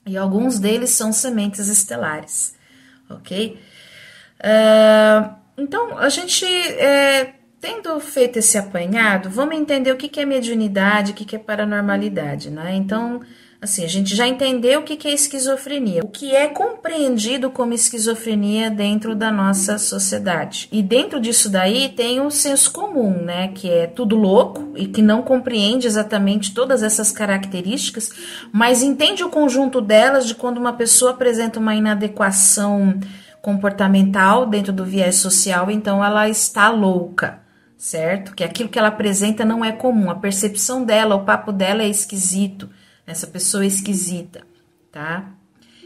[0.07, 2.55] e alguns deles são sementes estelares,
[3.09, 3.59] ok?
[4.39, 10.25] Uh, então, a gente, é, tendo feito esse apanhado, vamos entender o que, que é
[10.25, 12.75] mediunidade, o que, que é paranormalidade, né?
[12.75, 13.21] Então,
[13.65, 18.71] Assim, a gente já entendeu o que é esquizofrenia, o que é compreendido como esquizofrenia
[18.71, 20.69] dentro da nossa sociedade.
[20.71, 23.49] E dentro disso daí tem o senso comum, né?
[23.55, 28.11] Que é tudo louco e que não compreende exatamente todas essas características,
[28.53, 33.01] mas entende o conjunto delas de quando uma pessoa apresenta uma inadequação
[33.45, 37.45] comportamental dentro do viés social, então ela está louca
[37.77, 38.35] certo?
[38.35, 41.89] Que aquilo que ela apresenta não é comum, a percepção dela, o papo dela é
[41.89, 42.71] esquisito
[43.07, 44.41] essa pessoa esquisita,
[44.91, 45.29] tá?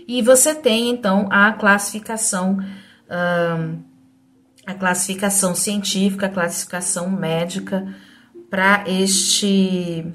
[0.07, 2.59] E você tem então a classificação,
[3.11, 3.83] um,
[4.65, 7.93] a classificação científica, a classificação médica
[8.49, 10.07] para este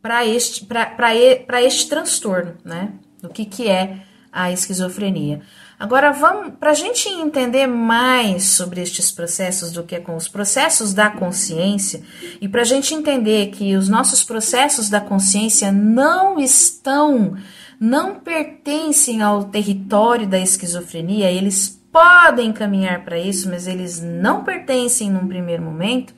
[0.00, 2.94] para este para este transtorno, né?
[3.20, 5.42] Do que que é a esquizofrenia.
[5.80, 10.92] Agora vamos para a gente entender mais sobre estes processos do que com os processos
[10.92, 12.02] da consciência
[12.38, 17.34] e para a gente entender que os nossos processos da consciência não estão,
[17.80, 25.10] não pertencem ao território da esquizofrenia, eles podem caminhar para isso, mas eles não pertencem
[25.10, 26.14] num primeiro momento,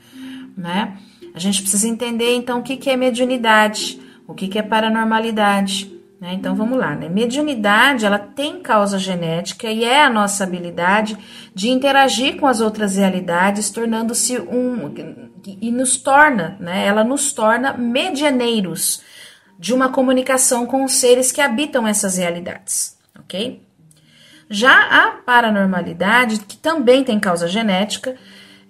[0.56, 0.98] né?
[1.32, 6.01] A gente precisa entender então o que, é mediunidade, o que é paranormalidade.
[6.22, 6.34] Né?
[6.34, 7.08] Então vamos lá, né?
[7.08, 11.18] Mediunidade ela tem causa genética e é a nossa habilidade
[11.52, 14.94] de interagir com as outras realidades, tornando-se um
[15.44, 16.86] e nos torna, né?
[16.86, 19.02] Ela nos torna medianeiros
[19.58, 23.60] de uma comunicação com os seres que habitam essas realidades, ok?
[24.48, 28.14] Já a paranormalidade, que também tem causa genética,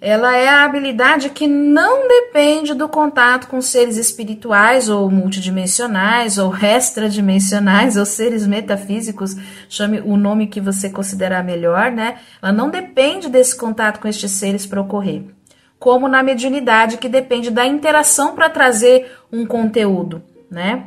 [0.05, 6.53] ela é a habilidade que não depende do contato com seres espirituais ou multidimensionais ou
[6.57, 9.37] extradimensionais ou seres metafísicos,
[9.69, 12.17] chame o nome que você considerar melhor, né?
[12.43, 15.23] Ela não depende desse contato com estes seres para ocorrer.
[15.79, 20.83] Como na mediunidade, que depende da interação para trazer um conteúdo, né?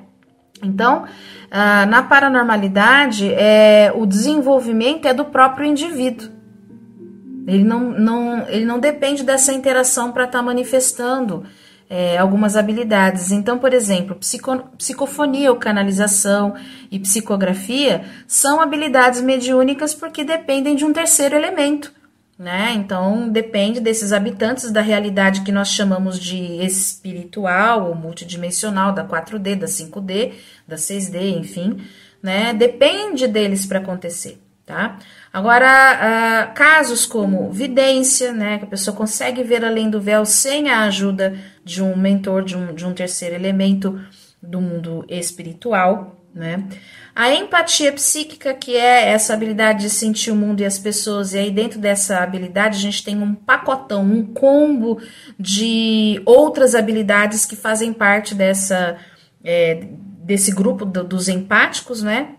[0.62, 1.06] Então,
[1.50, 6.35] ah, na paranormalidade, é, o desenvolvimento é do próprio indivíduo.
[7.46, 11.46] Ele não, não, ele não depende dessa interação para estar tá manifestando
[11.90, 13.32] é, algumas habilidades.
[13.32, 16.56] Então, por exemplo, psico, psicofonia ou canalização
[16.92, 21.94] e psicografia são habilidades mediúnicas porque dependem de um terceiro elemento,
[22.38, 22.74] né?
[22.74, 29.56] Então depende desses habitantes da realidade que nós chamamos de espiritual ou multidimensional, da 4D,
[29.56, 30.34] da 5D,
[30.68, 31.82] da 6D, enfim,
[32.22, 32.54] né?
[32.54, 34.98] Depende deles para acontecer, tá?
[35.36, 35.68] Agora,
[36.48, 38.58] uh, casos como vidência, né?
[38.58, 42.56] Que a pessoa consegue ver além do véu sem a ajuda de um mentor, de
[42.56, 44.00] um, de um terceiro elemento
[44.42, 46.64] do mundo espiritual, né?
[47.14, 51.38] A empatia psíquica, que é essa habilidade de sentir o mundo e as pessoas, e
[51.38, 55.02] aí dentro dessa habilidade a gente tem um pacotão, um combo
[55.38, 58.96] de outras habilidades que fazem parte dessa
[59.44, 59.86] é,
[60.24, 62.36] desse grupo do, dos empáticos, né?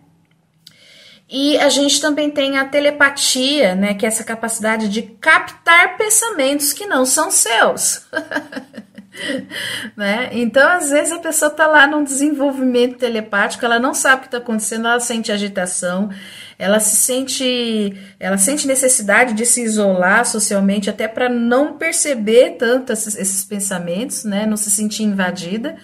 [1.28, 6.72] E a gente também tem a telepatia, né, que é essa capacidade de captar pensamentos
[6.72, 8.06] que não são seus.
[9.96, 10.28] né?
[10.32, 14.26] Então, às vezes, a pessoa está lá num desenvolvimento telepático, ela não sabe o que
[14.28, 16.10] está acontecendo, ela sente agitação,
[16.58, 22.92] ela se sente, ela sente necessidade de se isolar socialmente, até para não perceber tanto
[22.92, 24.46] esses, esses, pensamentos, né?
[24.46, 25.76] não se sentir invadida.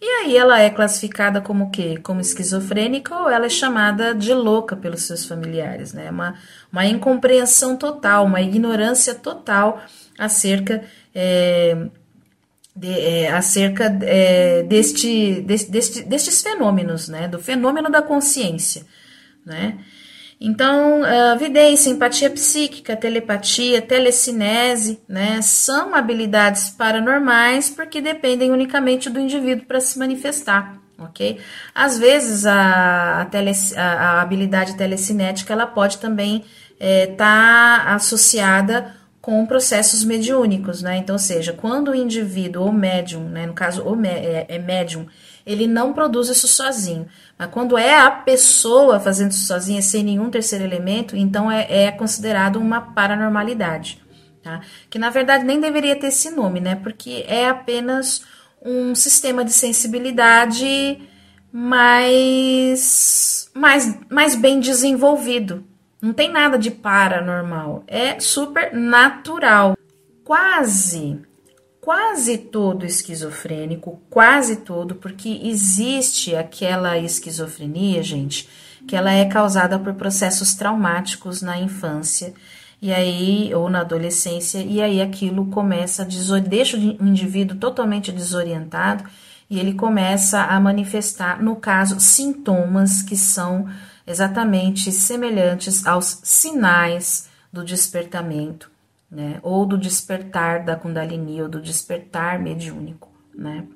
[0.00, 1.98] E aí ela é classificada como o quê?
[2.02, 6.10] Como esquizofrênica ou ela é chamada de louca pelos seus familiares, né?
[6.10, 6.36] Uma,
[6.72, 9.82] uma incompreensão total, uma ignorância total
[10.18, 10.82] acerca
[11.14, 11.86] é,
[12.74, 17.28] de, é, acerca é, deste, deste, destes fenômenos, né?
[17.28, 18.86] Do fenômeno da consciência,
[19.44, 19.78] né?
[20.40, 29.20] Então, uh, vidência, empatia psíquica, telepatia, telecinese, né, são habilidades paranormais porque dependem unicamente do
[29.20, 31.38] indivíduo para se manifestar, ok?
[31.74, 36.46] Às vezes, a, a, tele, a, a habilidade telecinética, ela pode também estar
[36.80, 40.96] é, tá associada com processos mediúnicos, né?
[40.96, 45.06] Então, ou seja, quando o indivíduo ou médium, né, no caso o é, é médium,
[45.44, 47.06] ele não produz isso sozinho.
[47.38, 51.92] Mas quando é a pessoa fazendo isso sozinha, sem nenhum terceiro elemento, então é, é
[51.92, 54.00] considerado uma paranormalidade.
[54.42, 54.60] Tá?
[54.88, 56.74] Que na verdade nem deveria ter esse nome, né?
[56.74, 58.22] Porque é apenas
[58.62, 60.98] um sistema de sensibilidade
[61.52, 65.64] mais, mais, mais bem desenvolvido.
[66.00, 69.76] Não tem nada de paranormal, é super natural.
[70.24, 71.20] Quase,
[71.80, 78.48] quase todo esquizofrênico, quase todo, porque existe aquela esquizofrenia, gente,
[78.86, 82.34] que ela é causada por processos traumáticos na infância
[82.82, 89.04] e aí ou na adolescência e aí aquilo começa a deixa o indivíduo totalmente desorientado
[89.50, 93.68] e ele começa a manifestar, no caso, sintomas que são
[94.06, 98.70] exatamente semelhantes aos sinais do despertamento,
[99.10, 99.38] né?
[99.42, 103.66] Ou do despertar da Kundalini, ou do despertar mediúnico, né?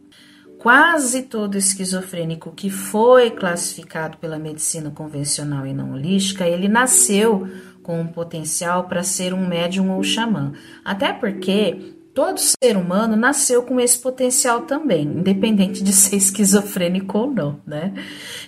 [0.58, 7.46] Quase todo esquizofrênico que foi classificado pela medicina convencional e não holística, ele nasceu
[7.82, 10.52] com um potencial para ser um médium ou xamã.
[10.82, 17.30] Até porque Todo ser humano nasceu com esse potencial também, independente de ser esquizofrênico ou
[17.30, 17.92] não, né?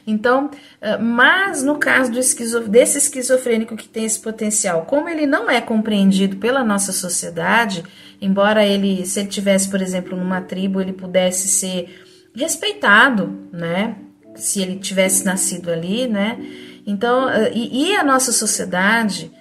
[0.06, 0.48] Então,
[0.80, 5.50] eh, mas no caso do esquizo, desse esquizofrênico que tem esse potencial, como ele não
[5.50, 7.82] é compreendido pela nossa sociedade,
[8.22, 12.06] embora ele, se ele tivesse, por exemplo, numa tribo, ele pudesse ser
[12.36, 13.96] respeitado, né?
[14.36, 16.38] Se ele tivesse nascido ali, né?
[16.86, 19.32] Então, eh, e, e a nossa sociedade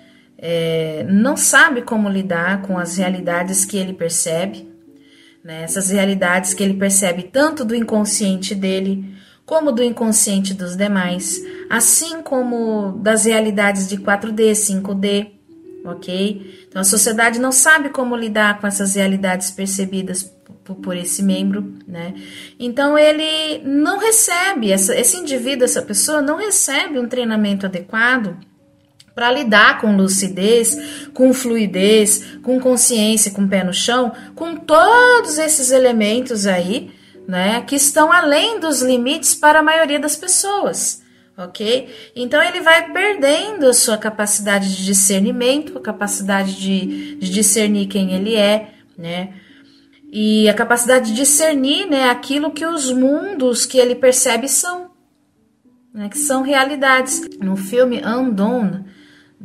[0.47, 4.69] é, não sabe como lidar com as realidades que ele percebe,
[5.43, 5.63] né?
[5.63, 9.11] essas realidades que ele percebe tanto do inconsciente dele
[9.43, 15.31] como do inconsciente dos demais, assim como das realidades de 4D, 5D,
[15.83, 16.65] ok?
[16.67, 20.31] Então a sociedade não sabe como lidar com essas realidades percebidas
[20.63, 22.13] por, esse membro, né?
[22.59, 28.37] Então ele não recebe, essa, esse indivíduo, essa pessoa não recebe um treinamento adequado
[29.16, 35.72] para lidar com lucidez, com fluidez, com consciência, com pé no chão, com todos esses
[35.72, 36.91] elementos aí,
[37.26, 41.01] né, que estão além dos limites para a maioria das pessoas,
[41.38, 41.89] ok?
[42.13, 48.13] Então ele vai perdendo a sua capacidade de discernimento, a capacidade de, de discernir quem
[48.13, 49.34] ele é, né?
[50.11, 54.91] E a capacidade de discernir, né, aquilo que os mundos que ele percebe são,
[55.93, 57.22] né, que são realidades.
[57.41, 58.86] No filme Undone,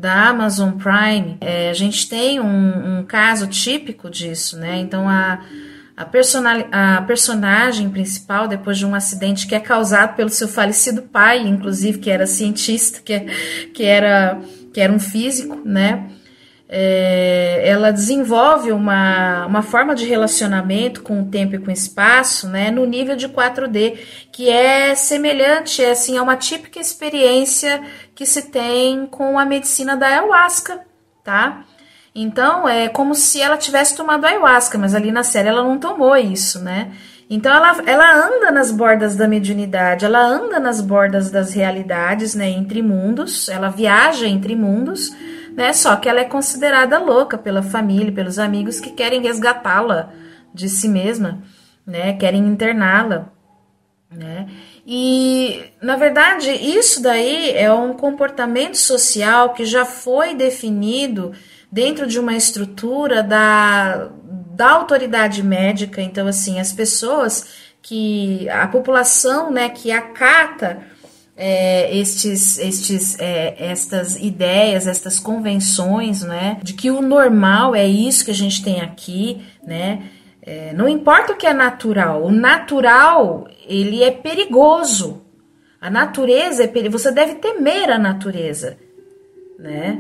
[0.01, 4.78] da Amazon Prime, é, a gente tem um, um, caso típico disso, né?
[4.78, 5.40] Então a,
[5.94, 11.46] a, a personagem principal, depois de um acidente que é causado pelo seu falecido pai,
[11.46, 13.20] inclusive, que era cientista, que,
[13.74, 14.40] que, era,
[14.72, 16.09] que era um físico, né?
[16.73, 22.49] É, ela desenvolve uma, uma forma de relacionamento com o tempo e com o espaço,
[22.49, 23.99] né, no nível de 4D,
[24.31, 27.83] que é semelhante, é, assim, a uma típica experiência
[28.14, 30.81] que se tem com a medicina da ayahuasca,
[31.25, 31.64] tá?
[32.14, 36.16] Então é como se ela tivesse tomado ayahuasca, mas ali na série ela não tomou
[36.16, 36.93] isso, né?
[37.29, 42.49] Então ela, ela anda nas bordas da mediunidade, ela anda nas bordas das realidades, né?
[42.49, 45.12] Entre mundos, ela viaja entre mundos,
[45.61, 45.74] né?
[45.74, 50.11] Só que ela é considerada louca pela família, pelos amigos que querem resgatá-la
[50.54, 51.42] de si mesma,
[51.86, 52.14] né?
[52.14, 53.30] Querem interná-la,
[54.11, 54.48] né?
[54.86, 61.32] E na verdade isso daí é um comportamento social que já foi definido
[61.70, 64.08] dentro de uma estrutura da,
[64.56, 66.00] da autoridade médica.
[66.00, 67.48] Então, assim, as pessoas
[67.82, 68.48] que.
[68.48, 70.86] a população né, que acata
[71.43, 78.26] é, estes, estes, é, estas ideias, estas convenções, né, de que o normal é isso
[78.26, 80.03] que a gente tem aqui, né,
[80.43, 85.22] é, não importa o que é natural, o natural ele é perigoso,
[85.80, 88.76] a natureza é você deve temer a natureza,
[89.59, 89.99] né,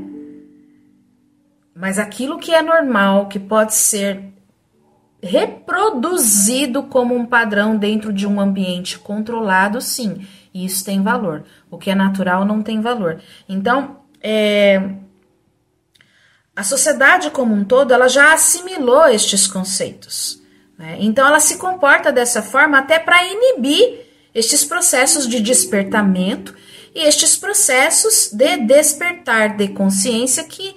[1.74, 4.24] mas aquilo que é normal, que pode ser
[5.22, 11.44] reproduzido como um padrão dentro de um ambiente controlado, sim, isso tem valor.
[11.70, 13.20] O que é natural não tem valor.
[13.48, 14.90] Então, é,
[16.54, 20.42] a sociedade como um todo, ela já assimilou estes conceitos.
[20.76, 20.96] Né?
[21.00, 26.54] Então, ela se comporta dessa forma até para inibir estes processos de despertamento
[26.94, 30.74] e estes processos de despertar de consciência que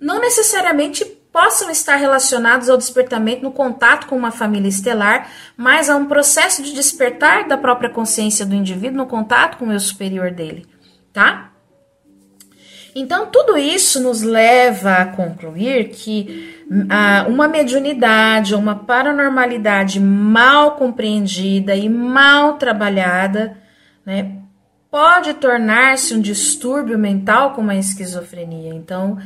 [0.00, 5.96] não necessariamente possam estar relacionados ao despertamento no contato com uma família estelar, mas a
[5.96, 10.30] um processo de despertar da própria consciência do indivíduo no contato com o eu superior
[10.32, 10.66] dele,
[11.12, 11.50] tá?
[12.94, 20.72] Então, tudo isso nos leva a concluir que ah, uma mediunidade ou uma paranormalidade mal
[20.72, 23.56] compreendida e mal trabalhada
[24.04, 24.38] né,
[24.90, 28.74] pode tornar-se um distúrbio mental como a esquizofrenia.
[28.74, 29.18] Então,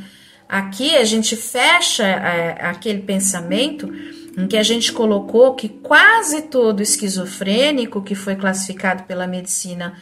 [0.47, 3.91] Aqui a gente fecha é, aquele pensamento
[4.37, 9.97] em que a gente colocou que quase todo esquizofrênico que foi classificado pela medicina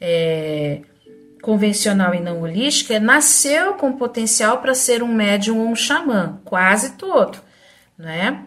[0.00, 0.80] é,
[1.40, 6.94] convencional e não holística nasceu com potencial para ser um médium ou um xamã, quase
[6.94, 7.38] todo,
[7.96, 8.44] né?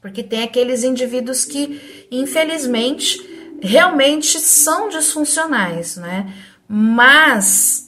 [0.00, 3.18] Porque tem aqueles indivíduos que, infelizmente,
[3.60, 6.32] realmente são disfuncionais, né?
[6.68, 7.85] Mas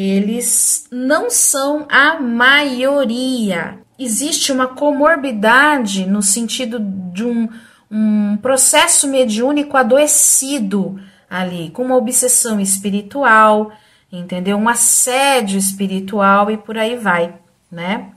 [0.00, 3.78] eles não são a maioria.
[3.98, 7.48] Existe uma comorbidade no sentido de um,
[7.90, 13.72] um processo mediúnico adoecido ali, com uma obsessão espiritual,
[14.12, 14.56] entendeu?
[14.56, 17.34] Um assédio espiritual e por aí vai,
[17.70, 18.10] né?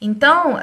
[0.00, 0.56] Então,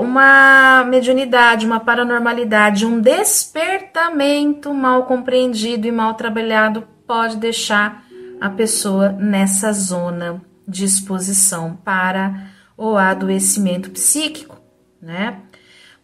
[0.00, 8.04] uma mediunidade, uma paranormalidade, um despertamento mal compreendido e mal trabalhado pode deixar
[8.40, 14.58] a pessoa nessa zona de exposição para o adoecimento psíquico,
[15.02, 15.40] né?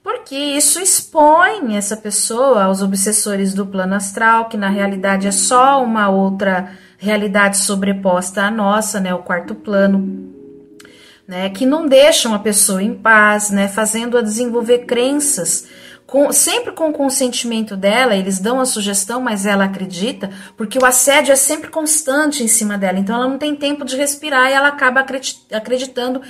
[0.03, 5.83] Porque isso expõe essa pessoa aos obsessores do plano astral, que na realidade é só
[5.83, 10.33] uma outra realidade sobreposta à nossa, né, o quarto plano,
[11.27, 15.69] né, que não deixam a pessoa em paz, né, fazendo-a desenvolver crenças
[16.07, 20.85] com, sempre com o consentimento dela, eles dão a sugestão, mas ela acredita, porque o
[20.85, 24.55] assédio é sempre constante em cima dela, então ela não tem tempo de respirar e
[24.55, 25.05] ela acaba
[25.53, 26.23] acreditando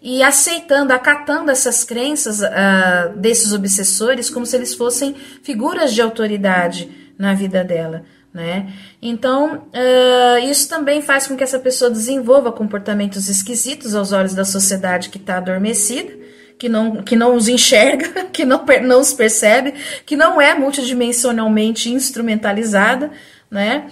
[0.00, 7.12] e aceitando, acatando essas crenças uh, desses obsessores como se eles fossem figuras de autoridade
[7.18, 8.04] na vida dela.
[8.32, 8.72] Né?
[9.00, 14.44] Então, uh, isso também faz com que essa pessoa desenvolva comportamentos esquisitos aos olhos da
[14.44, 16.23] sociedade que está adormecida
[16.64, 19.74] que não, que não os enxerga, que não, não os percebe,
[20.06, 23.10] que não é multidimensionalmente instrumentalizada,
[23.50, 23.90] né?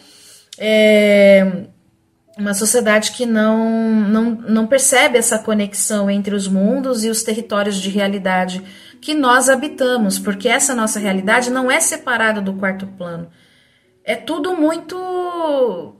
[0.58, 1.66] É
[2.38, 3.70] uma sociedade que não,
[4.08, 8.62] não, não percebe essa conexão entre os mundos e os territórios de realidade
[9.02, 13.28] que nós habitamos, porque essa nossa realidade não é separada do quarto plano.
[14.02, 15.94] É tudo muito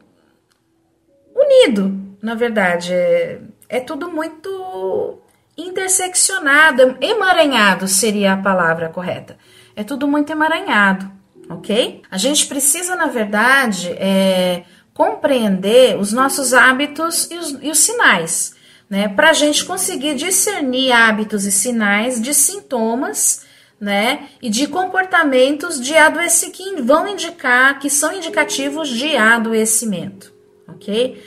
[1.37, 2.95] unido, na verdade.
[2.95, 5.22] É, é tudo muito
[5.57, 9.37] interseccionado, emaranhado seria a palavra correta.
[9.77, 11.11] É tudo muito emaranhado,
[11.49, 12.03] ok?
[12.11, 18.55] A gente precisa, na verdade, é, compreender os nossos hábitos e os, e os sinais,
[18.89, 19.09] né?
[19.09, 23.45] Para a gente conseguir discernir hábitos e sinais de sintomas,
[23.81, 24.29] né?
[24.41, 30.33] E de comportamentos de adoecimento que vão indicar, que são indicativos de adoecimento,
[30.69, 31.23] ok?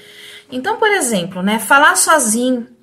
[0.52, 1.58] Então, por exemplo, né?
[1.60, 2.75] Falar sozinho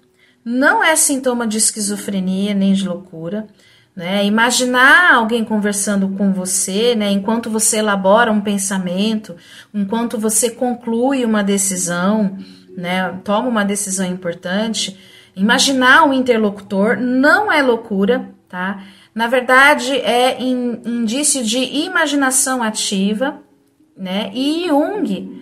[0.44, 3.46] não é sintoma de esquizofrenia nem de loucura.
[3.94, 4.24] Né?
[4.24, 7.10] Imaginar alguém conversando com você, né?
[7.10, 9.36] enquanto você elabora um pensamento,
[9.72, 12.38] enquanto você conclui uma decisão,
[12.76, 13.20] né?
[13.22, 14.98] toma uma decisão importante,
[15.34, 18.82] Imaginar o interlocutor não é loucura, tá?
[19.14, 23.38] Na verdade, é indício de imaginação ativa,
[23.96, 24.30] né?
[24.34, 25.41] E Jung,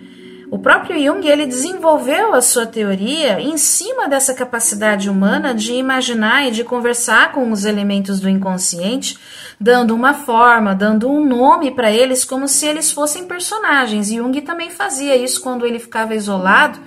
[0.51, 6.45] o próprio Jung, ele desenvolveu a sua teoria em cima dessa capacidade humana de imaginar
[6.45, 9.17] e de conversar com os elementos do inconsciente,
[9.57, 14.09] dando uma forma, dando um nome para eles como se eles fossem personagens.
[14.11, 16.77] Jung também fazia isso quando ele ficava isolado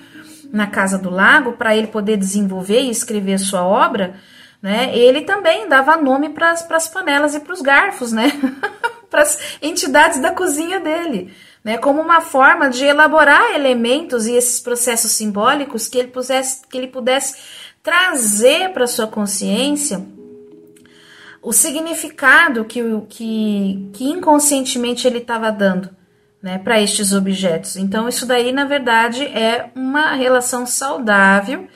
[0.52, 4.12] na casa do lago para ele poder desenvolver e escrever sua obra,
[4.60, 4.94] né?
[4.94, 8.30] Ele também dava nome para as panelas e para os garfos, né?
[9.10, 11.32] para as entidades da cozinha dele,
[11.64, 11.78] né?
[11.78, 16.88] Como uma forma de elaborar elementos e esses processos simbólicos que ele pudesse, que ele
[16.88, 17.36] pudesse
[17.82, 20.04] trazer para sua consciência
[21.42, 25.90] o significado que, que, que inconscientemente ele estava dando
[26.42, 27.76] né, para estes objetos.
[27.76, 31.66] Então, isso daí, na verdade, é uma relação saudável,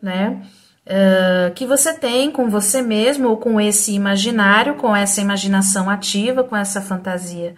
[0.00, 0.42] né?
[0.84, 6.42] Uh, que você tem com você mesmo ou com esse imaginário, com essa imaginação ativa,
[6.42, 7.54] com essa fantasia,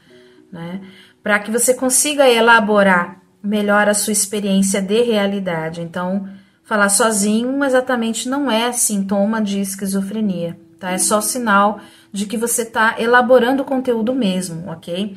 [0.52, 0.82] né?
[1.24, 5.82] Para que você consiga elaborar melhor a sua experiência de realidade.
[5.82, 6.28] Então,
[6.62, 10.92] falar sozinho exatamente não é sintoma de esquizofrenia, tá?
[10.92, 11.80] É só sinal
[12.12, 15.16] de que você está elaborando o conteúdo mesmo, ok?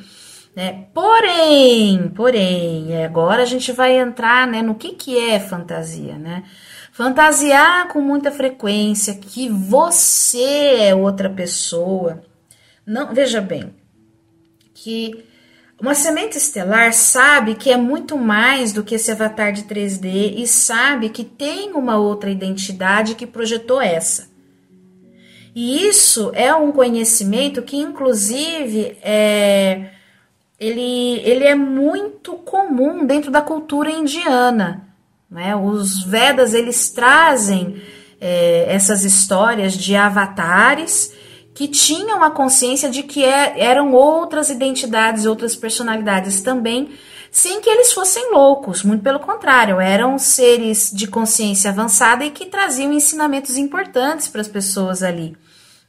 [0.56, 0.88] Né?
[0.94, 6.44] Porém, porém, é, agora a gente vai entrar né, no que, que é fantasia, né?
[6.92, 12.24] Fantasiar com muita frequência que você é outra pessoa.
[12.84, 13.72] Não, veja bem,
[14.74, 15.27] que
[15.80, 20.48] uma semente estelar sabe que é muito mais do que esse avatar de 3D e
[20.48, 24.28] sabe que tem uma outra identidade que projetou essa.
[25.56, 29.90] E isso é um conhecimento que, inclusive, é,
[30.60, 34.88] ele, ele é muito comum dentro da cultura indiana.
[35.30, 35.56] Né?
[35.56, 37.82] Os Vedas eles trazem
[38.20, 41.14] é, essas histórias de avatares
[41.58, 46.92] que tinham a consciência de que é, eram outras identidades, outras personalidades também,
[47.32, 52.46] sem que eles fossem loucos, muito pelo contrário, eram seres de consciência avançada e que
[52.46, 55.36] traziam ensinamentos importantes para as pessoas ali,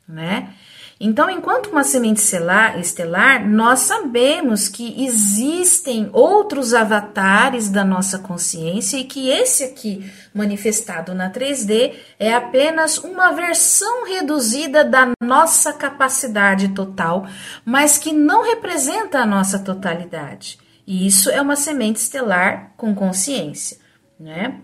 [0.09, 0.55] né?
[1.01, 9.05] Então, enquanto uma semente estelar, nós sabemos que existem outros avatares da nossa consciência e
[9.05, 17.29] que esse aqui, manifestado na 3D, é apenas uma versão reduzida da nossa capacidade total,
[17.65, 20.59] mas que não representa a nossa totalidade.
[20.85, 23.79] E isso é uma semente estelar com consciência,
[24.19, 24.61] né?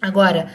[0.00, 0.54] Agora,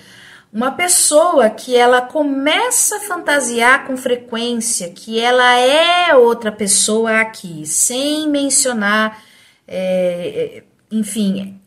[0.52, 7.66] uma pessoa que ela começa a fantasiar com frequência que ela é outra pessoa aqui,
[7.66, 9.24] sem mencionar,
[9.68, 11.60] é, enfim,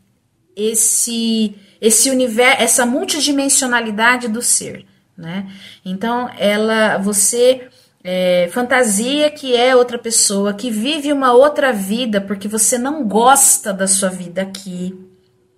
[0.56, 4.86] esse esse universo, essa multidimensionalidade do ser,
[5.18, 5.50] né?
[5.84, 7.68] Então, ela, você
[8.04, 13.72] é, fantasia que é outra pessoa, que vive uma outra vida porque você não gosta
[13.72, 14.96] da sua vida aqui,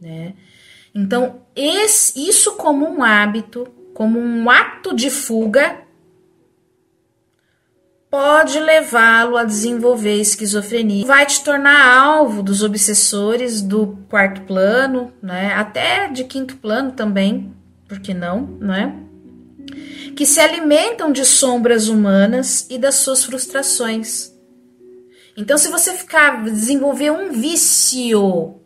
[0.01, 0.33] né?
[0.95, 5.83] Então, esse, isso como um hábito, como um ato de fuga,
[8.09, 11.05] pode levá-lo a desenvolver esquizofrenia.
[11.05, 15.53] Vai te tornar alvo dos obsessores do quarto plano, né?
[15.55, 17.53] Até de quinto plano também,
[17.89, 18.95] por que não, né?
[20.15, 24.33] Que se alimentam de sombras humanas e das suas frustrações.
[25.37, 28.61] Então, se você ficar desenvolver um vício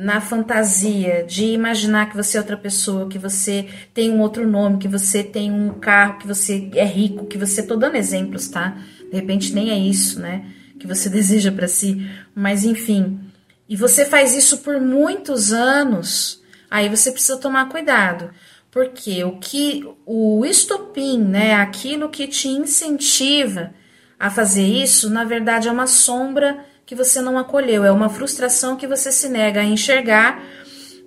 [0.00, 4.78] na fantasia de imaginar que você é outra pessoa, que você tem um outro nome,
[4.78, 8.78] que você tem um carro, que você é rico, que você tô dando exemplos, tá?
[9.10, 10.46] De repente nem é isso, né?
[10.78, 13.20] Que você deseja para si, mas enfim.
[13.68, 18.30] E você faz isso por muitos anos, aí você precisa tomar cuidado.
[18.70, 23.74] Porque o que o estopim, né, aquilo que te incentiva
[24.18, 28.74] a fazer isso, na verdade é uma sombra que você não acolheu, é uma frustração
[28.74, 30.42] que você se nega a enxergar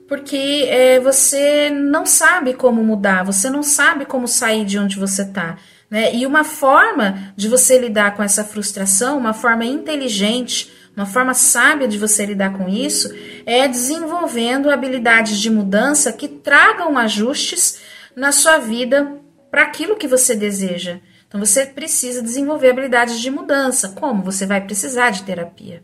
[0.07, 5.23] porque é, você não sabe como mudar, você não sabe como sair de onde você
[5.23, 5.57] está.
[5.91, 6.15] Né?
[6.15, 11.85] E uma forma de você lidar com essa frustração, uma forma inteligente, uma forma sábia
[11.85, 13.13] de você lidar com isso,
[13.45, 17.81] é desenvolvendo habilidades de mudança que tragam ajustes
[18.15, 19.17] na sua vida
[19.51, 21.01] para aquilo que você deseja.
[21.33, 23.89] Então você precisa desenvolver habilidades de mudança.
[23.89, 24.21] Como?
[24.21, 25.81] Você vai precisar de terapia.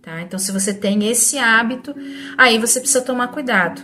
[0.00, 0.22] Tá?
[0.22, 1.92] Então, se você tem esse hábito,
[2.38, 3.82] aí você precisa tomar cuidado,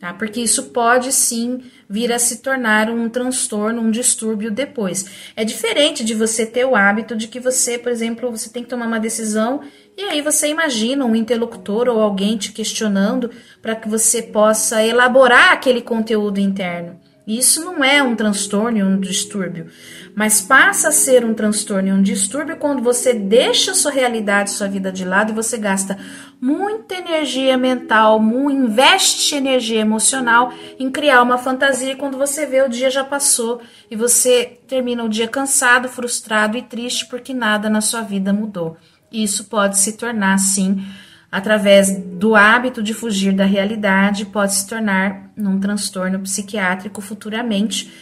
[0.00, 0.12] tá?
[0.12, 5.32] Porque isso pode sim vir a se tornar um transtorno, um distúrbio depois.
[5.36, 8.68] É diferente de você ter o hábito de que você, por exemplo, você tem que
[8.68, 9.60] tomar uma decisão
[9.96, 13.30] e aí você imagina um interlocutor ou alguém te questionando
[13.62, 16.98] para que você possa elaborar aquele conteúdo interno.
[17.30, 19.68] Isso não é um transtorno e um distúrbio,
[20.16, 24.66] mas passa a ser um transtorno e um distúrbio quando você deixa sua realidade, sua
[24.66, 25.96] vida de lado e você gasta
[26.40, 28.20] muita energia mental,
[28.50, 33.60] investe energia emocional em criar uma fantasia e quando você vê o dia já passou
[33.88, 38.76] e você termina o dia cansado, frustrado e triste porque nada na sua vida mudou.
[39.12, 40.84] Isso pode se tornar, sim,
[41.30, 47.92] através do hábito de fugir da realidade, pode se tornar num transtorno psiquiátrico futuramente,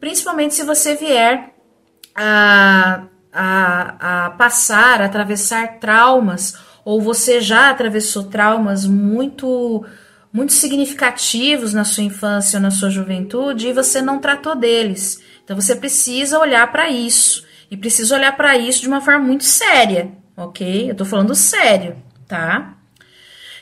[0.00, 1.52] principalmente se você vier
[2.14, 3.02] a,
[3.32, 9.84] a, a passar, a atravessar traumas, ou você já atravessou traumas muito
[10.32, 15.20] muito significativos na sua infância ou na sua juventude e você não tratou deles.
[15.42, 19.42] Então você precisa olhar para isso e precisa olhar para isso de uma forma muito
[19.42, 20.88] séria, ok?
[20.88, 21.96] Eu tô falando sério
[22.30, 22.76] tá?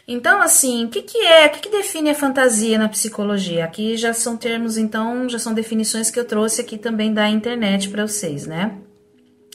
[0.07, 3.65] Então, assim, o que, que é, o que, que define a fantasia na psicologia?
[3.65, 7.89] Aqui já são termos, então, já são definições que eu trouxe aqui também da internet
[7.89, 8.77] para vocês, né?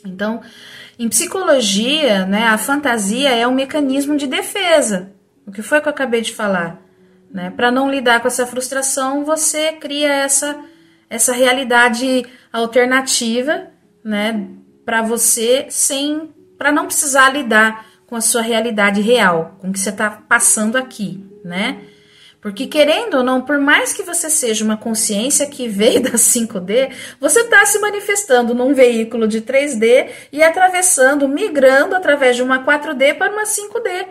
[0.05, 0.41] Então,
[0.97, 5.11] em psicologia, né, a fantasia é um mecanismo de defesa.
[5.45, 6.79] O que foi que eu acabei de falar?
[7.31, 7.49] Né?
[7.49, 10.59] Para não lidar com essa frustração, você cria essa,
[11.09, 13.67] essa realidade alternativa,
[14.03, 14.49] né,
[14.85, 19.79] para você sem para não precisar lidar com a sua realidade real, com o que
[19.79, 21.81] você está passando aqui, né?
[22.43, 26.91] Porque querendo ou não, por mais que você seja uma consciência que veio da 5D,
[27.17, 33.17] você está se manifestando num veículo de 3D e atravessando, migrando através de uma 4D
[33.17, 34.07] para uma 5D.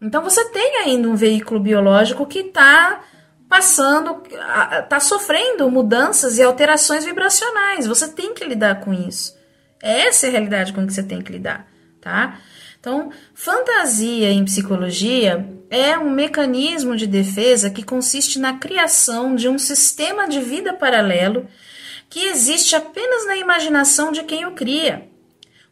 [0.00, 3.02] Então você tem ainda um veículo biológico que está
[3.46, 4.22] passando,
[4.82, 7.86] está sofrendo mudanças e alterações vibracionais.
[7.86, 9.36] Você tem que lidar com isso.
[9.82, 11.66] Essa é a realidade com que você tem que lidar,
[12.00, 12.38] tá?
[12.80, 19.58] Então, fantasia em psicologia é um mecanismo de defesa que consiste na criação de um
[19.58, 21.46] sistema de vida paralelo
[22.08, 25.06] que existe apenas na imaginação de quem o cria,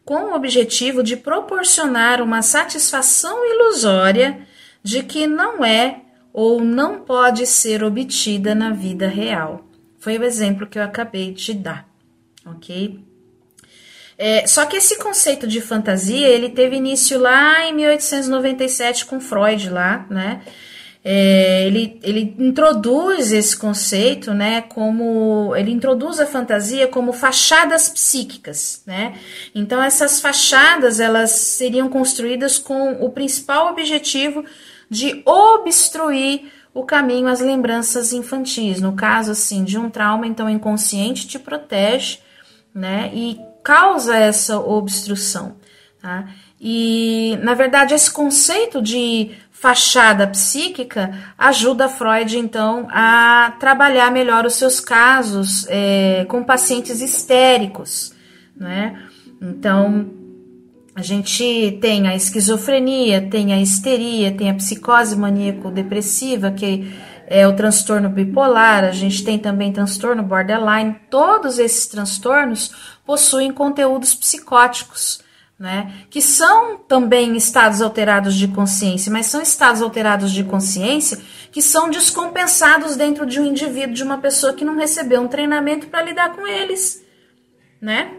[0.05, 4.47] com o objetivo de proporcionar uma satisfação ilusória
[4.83, 6.01] de que não é
[6.31, 9.67] ou não pode ser obtida na vida real.
[9.97, 11.89] Foi o exemplo que eu acabei de dar,
[12.45, 13.08] ok?
[14.21, 19.69] É, só que esse conceito de fantasia, ele teve início lá em 1897 com Freud
[19.69, 20.41] lá, né?
[21.01, 28.83] É, ele, ele introduz esse conceito, né, como ele introduz a fantasia como fachadas psíquicas,
[28.85, 29.17] né?
[29.55, 34.43] Então essas fachadas elas seriam construídas com o principal objetivo
[34.89, 38.81] de obstruir o caminho às lembranças infantis.
[38.81, 42.19] No caso assim de um trauma, então inconsciente te protege,
[42.75, 43.09] né?
[43.13, 43.39] E
[43.69, 45.57] causa essa obstrução.
[46.01, 46.27] Tá?
[46.59, 54.55] E, na verdade, esse conceito de fachada psíquica ajuda Freud, então, a trabalhar melhor os
[54.55, 58.11] seus casos é, com pacientes histéricos.
[58.57, 58.99] Né?
[59.39, 60.09] Então,
[60.95, 66.91] a gente tem a esquizofrenia, tem a histeria, tem a psicose maníaco-depressiva, que
[67.31, 70.95] é o transtorno bipolar, a gente tem também transtorno borderline.
[71.11, 72.71] Todos esses transtornos
[73.05, 75.21] possuem conteúdos psicóticos,
[75.57, 75.93] né?
[76.09, 81.19] Que são também estados alterados de consciência, mas são estados alterados de consciência
[81.51, 85.85] que são descompensados dentro de um indivíduo, de uma pessoa que não recebeu um treinamento
[85.85, 87.05] para lidar com eles.
[87.79, 88.11] Né?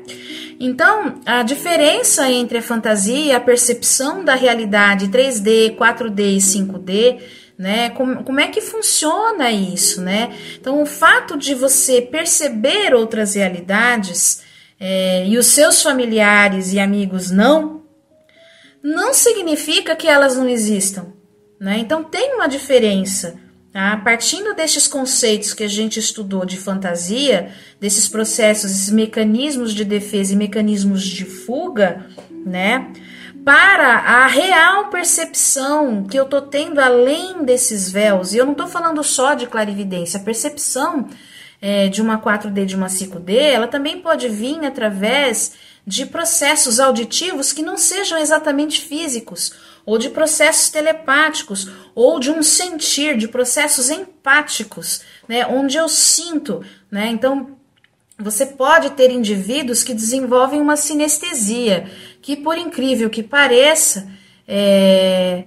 [0.60, 7.39] Então, a diferença entre a fantasia e a percepção da realidade 3D, 4D e 5D
[7.60, 7.90] né?
[7.90, 10.34] Como, como é que funciona isso, né?
[10.58, 14.42] Então, o fato de você perceber outras realidades
[14.80, 17.82] é, e os seus familiares e amigos não,
[18.82, 21.12] não significa que elas não existam,
[21.60, 21.76] né?
[21.76, 23.38] Então, tem uma diferença.
[23.70, 23.98] Tá?
[23.98, 30.32] Partindo destes conceitos que a gente estudou de fantasia, desses processos, esses mecanismos de defesa
[30.32, 32.06] e mecanismos de fuga,
[32.44, 32.90] né?
[33.44, 38.66] Para a real percepção que eu tô tendo além desses véus, e eu não tô
[38.66, 41.08] falando só de clarividência, a percepção
[41.60, 45.52] é, de uma 4D, de uma 5D, ela também pode vir através
[45.86, 49.52] de processos auditivos que não sejam exatamente físicos,
[49.84, 56.64] ou de processos telepáticos, ou de um sentir, de processos empáticos, né, onde eu sinto,
[56.90, 57.08] né?
[57.08, 57.56] Então,
[58.18, 64.08] você pode ter indivíduos que desenvolvem uma sinestesia, que por incrível que pareça,
[64.46, 65.44] é,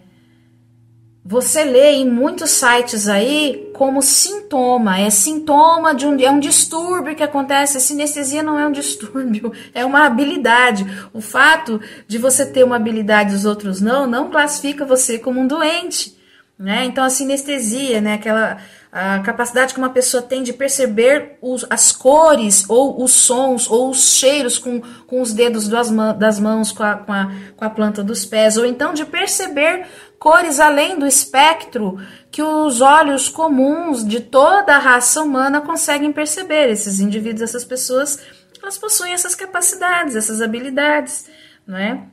[1.26, 7.16] você lê em muitos sites aí como sintoma, é sintoma de um, é um distúrbio
[7.16, 7.78] que acontece.
[7.78, 10.86] A sinestesia não é um distúrbio, é uma habilidade.
[11.14, 15.40] O fato de você ter uma habilidade e os outros não, não classifica você como
[15.40, 16.18] um doente.
[16.60, 16.86] Né?
[16.86, 18.58] Então a sinestesia, né, aquela
[18.96, 23.90] a capacidade que uma pessoa tem de perceber os, as cores, ou os sons, ou
[23.90, 25.90] os cheiros com, com os dedos das,
[26.20, 29.88] das mãos, com a, com, a, com a planta dos pés, ou então de perceber
[30.20, 31.98] cores além do espectro
[32.30, 36.70] que os olhos comuns de toda a raça humana conseguem perceber.
[36.70, 38.20] Esses indivíduos, essas pessoas,
[38.62, 41.26] elas possuem essas capacidades, essas habilidades,
[41.66, 42.04] não é?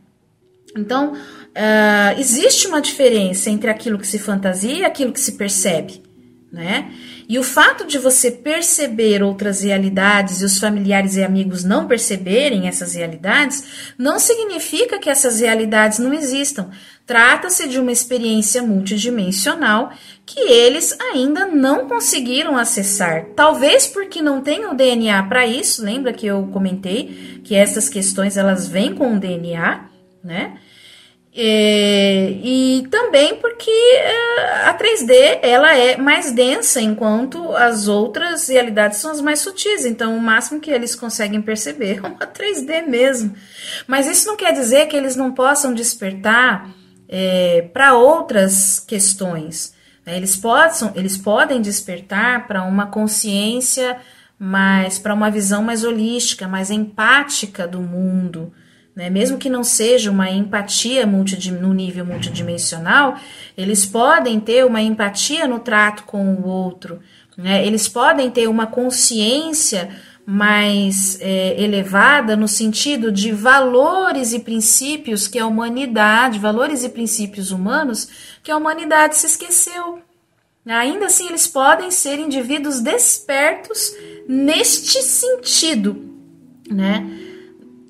[0.74, 6.08] Então, uh, existe uma diferença entre aquilo que se fantasia e aquilo que se percebe
[6.52, 6.92] né?
[7.28, 12.66] E o fato de você perceber outras realidades e os familiares e amigos não perceberem
[12.66, 16.70] essas realidades não significa que essas realidades não existam.
[17.06, 19.92] Trata-se de uma experiência multidimensional
[20.26, 23.26] que eles ainda não conseguiram acessar.
[23.36, 25.84] Talvez porque não tenham DNA para isso.
[25.84, 29.84] Lembra que eu comentei que essas questões elas vêm com o DNA,
[30.22, 30.58] né?
[31.32, 38.98] É, e também porque é, a 3D ela é mais densa, enquanto as outras realidades
[38.98, 39.84] são as mais sutis.
[39.84, 43.34] Então, o máximo que eles conseguem perceber é uma 3D mesmo.
[43.86, 46.68] Mas isso não quer dizer que eles não possam despertar
[47.08, 49.72] é, para outras questões.
[50.04, 50.16] Né?
[50.16, 53.98] Eles, possam, eles podem despertar para uma consciência
[54.36, 58.52] mais, para uma visão mais holística, mais empática do mundo
[58.94, 59.08] né?
[59.08, 63.16] Mesmo que não seja uma empatia no nível multidimensional,
[63.56, 67.00] eles podem ter uma empatia no trato com o outro,
[67.36, 67.66] né?
[67.66, 69.88] eles podem ter uma consciência
[70.26, 77.50] mais é, elevada no sentido de valores e princípios que a humanidade, valores e princípios
[77.50, 78.08] humanos
[78.42, 80.00] que a humanidade se esqueceu.
[80.66, 83.92] Ainda assim, eles podem ser indivíduos despertos
[84.28, 86.14] neste sentido,
[86.70, 87.19] né?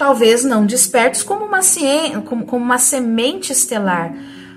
[0.00, 4.14] Talvez não despertos como uma, ciência, como, como uma semente estelar,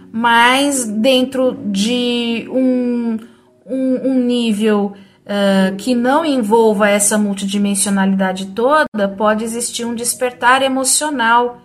[0.10, 3.20] mas dentro de um,
[3.66, 4.94] um, um nível
[5.26, 11.62] uh, que não envolva essa multidimensionalidade toda, pode existir um despertar emocional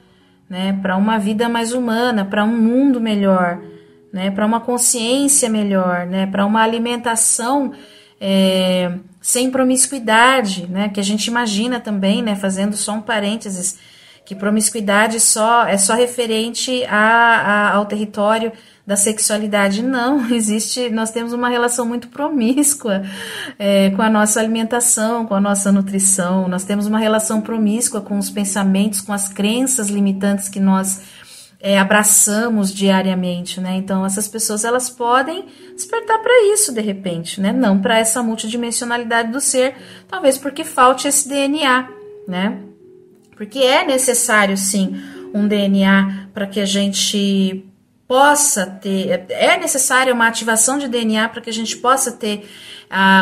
[0.51, 3.61] né, para uma vida mais humana, para um mundo melhor,
[4.13, 7.73] né, para uma consciência melhor, né, para uma alimentação
[8.21, 10.89] é, sem promiscuidade, né?
[10.89, 12.35] Que a gente imagina também, né?
[12.35, 13.79] Fazendo só um parênteses,
[14.25, 18.53] que promiscuidade só é só referente a, a, ao território
[18.89, 19.83] da sexualidade.
[19.83, 23.03] Não, existe, nós temos uma relação muito promíscua
[23.59, 28.19] é, com a nossa alimentação, com a nossa nutrição, nós temos uma relação promíscua com
[28.19, 31.03] os pensamentos, com as crenças limitantes que nós
[31.61, 33.77] é, abraçamos diariamente, né?
[33.77, 37.53] Então essas pessoas elas podem despertar para isso de repente, né?
[37.53, 39.75] Não para essa multidimensionalidade do ser,
[40.07, 41.89] talvez porque falte esse DNA,
[42.27, 42.61] né?
[43.37, 45.01] Porque é necessário sim
[45.35, 47.65] um DNA para que a gente
[48.07, 52.49] possa ter, é necessária uma ativação de DNA para que a gente possa ter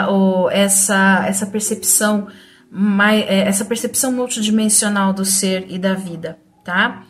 [0.09, 2.29] o, essa, essa percepção
[2.71, 7.03] mais, é, essa percepção multidimensional do ser e da vida, tá?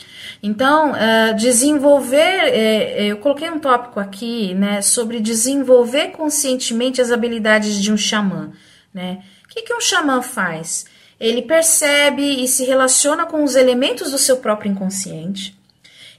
[0.47, 7.82] Então, uh, desenvolver, é, eu coloquei um tópico aqui, né, sobre desenvolver conscientemente as habilidades
[7.82, 8.53] de um xamã,
[8.94, 9.24] né?
[9.44, 10.86] O que, que um xamã faz?
[11.18, 15.59] Ele percebe e se relaciona com os elementos do seu próprio inconsciente.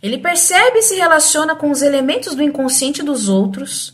[0.04, 3.94] Ele percebe e se relaciona com os elementos do inconsciente dos outros.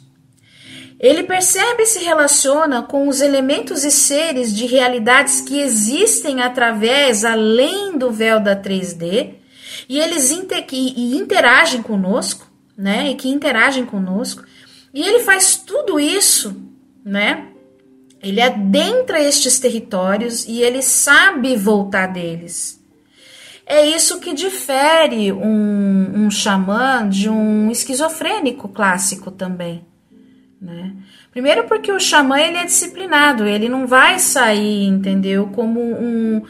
[0.99, 7.23] Ele percebe e se relaciona com os elementos e seres de realidades que existem através,
[7.23, 9.42] além do véu da 3D
[9.93, 13.11] e eles inter, e interagem conosco, né?
[13.11, 14.43] E que interagem conosco.
[14.91, 16.59] E ele faz tudo isso,
[17.05, 17.49] né?
[18.19, 22.83] Ele adentra estes territórios e ele sabe voltar deles.
[23.67, 29.85] É isso que difere um, um xamã de um esquizofrênico clássico também.
[30.59, 30.91] Né?
[31.29, 36.41] Primeiro porque o xamã ele é disciplinado, ele não vai sair, entendeu, como um,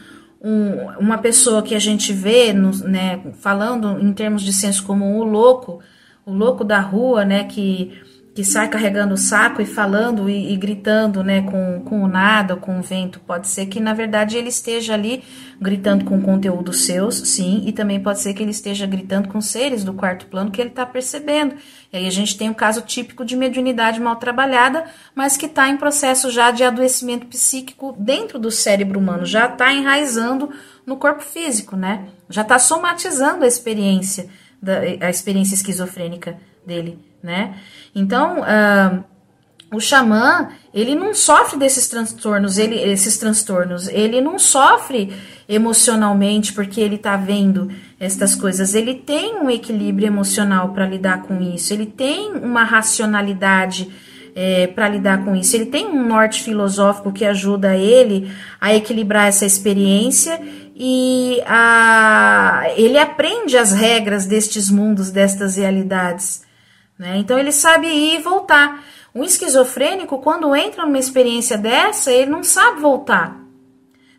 [0.44, 5.16] um, uma pessoa que a gente vê, no, né, falando em termos de senso comum,
[5.16, 5.80] o louco,
[6.26, 7.98] o louco da rua, né, que,
[8.34, 12.56] que sai carregando o saco e falando e, e, gritando, né, com, com o nada,
[12.56, 13.20] com o vento.
[13.20, 15.22] Pode ser que, na verdade, ele esteja ali
[15.60, 19.84] gritando com conteúdos seus, sim, e também pode ser que ele esteja gritando com seres
[19.84, 21.54] do quarto plano que ele está percebendo.
[21.92, 25.68] E aí a gente tem um caso típico de mediunidade mal trabalhada, mas que está
[25.68, 30.50] em processo já de adoecimento psíquico dentro do cérebro humano, já está enraizando
[30.84, 32.08] no corpo físico, né?
[32.28, 34.28] Já está somatizando a experiência,
[34.60, 37.54] da, a experiência esquizofrênica dele, né?
[37.94, 39.02] Então, uh,
[39.72, 45.12] o xamã, ele não sofre desses transtornos, ele, esses transtornos, ele não sofre
[45.48, 51.40] emocionalmente porque ele está vendo estas coisas, ele tem um equilíbrio emocional para lidar com
[51.40, 53.90] isso, ele tem uma racionalidade
[54.34, 55.54] é, para lidar com isso.
[55.54, 60.40] Ele tem um norte filosófico que ajuda ele a equilibrar essa experiência
[60.74, 66.43] e a, ele aprende as regras destes mundos, destas realidades.
[66.98, 67.18] Né?
[67.18, 68.84] Então ele sabe ir e voltar.
[69.14, 73.36] Um esquizofrênico, quando entra numa experiência dessa, ele não sabe voltar.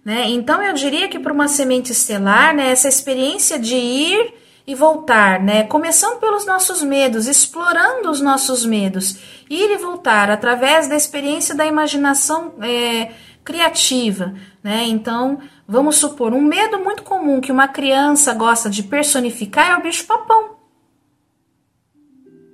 [0.04, 0.30] Né?
[0.30, 4.34] Então eu diria que para uma semente estelar, né, essa experiência de ir
[4.68, 9.18] e voltar, né, começando pelos nossos medos, explorando os nossos medos,
[9.50, 13.12] ir e voltar através da experiência da imaginação é,
[13.44, 14.86] criativa, né?
[14.88, 19.82] Então vamos supor um medo muito comum que uma criança gosta de personificar é o
[19.84, 20.55] bicho papão,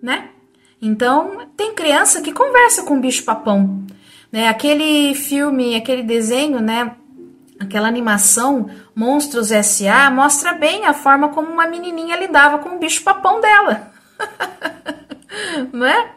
[0.01, 0.29] né?
[0.81, 3.85] Então, tem criança que conversa com o bicho papão,
[4.31, 4.47] né?
[4.47, 6.95] Aquele filme, aquele desenho, né?
[7.59, 10.09] Aquela animação Monstros S.A.
[10.09, 13.91] mostra bem a forma como uma menininha lidava com o bicho papão dela.
[15.71, 16.11] não é?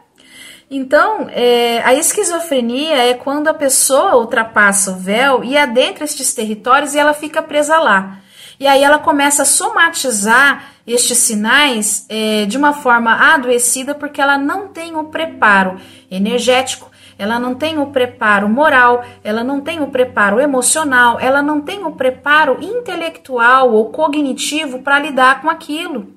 [0.69, 6.95] Então, é, a esquizofrenia é quando a pessoa ultrapassa o véu e adentra estes territórios
[6.95, 8.19] e ela fica presa lá.
[8.65, 14.39] E aí ela começa a somatizar estes sinais é, de uma forma adoecida porque ela
[14.39, 19.91] não tem o preparo energético, ela não tem o preparo moral, ela não tem o
[19.91, 26.15] preparo emocional, ela não tem o preparo intelectual ou cognitivo para lidar com aquilo.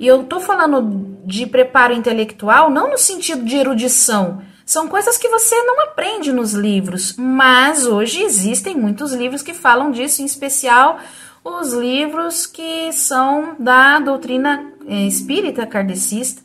[0.00, 4.40] E eu tô falando de preparo intelectual não no sentido de erudição.
[4.64, 9.90] São coisas que você não aprende nos livros, mas hoje existem muitos livros que falam
[9.90, 10.98] disso, em especial
[11.44, 16.42] os livros que são da doutrina eh, espírita kardecista,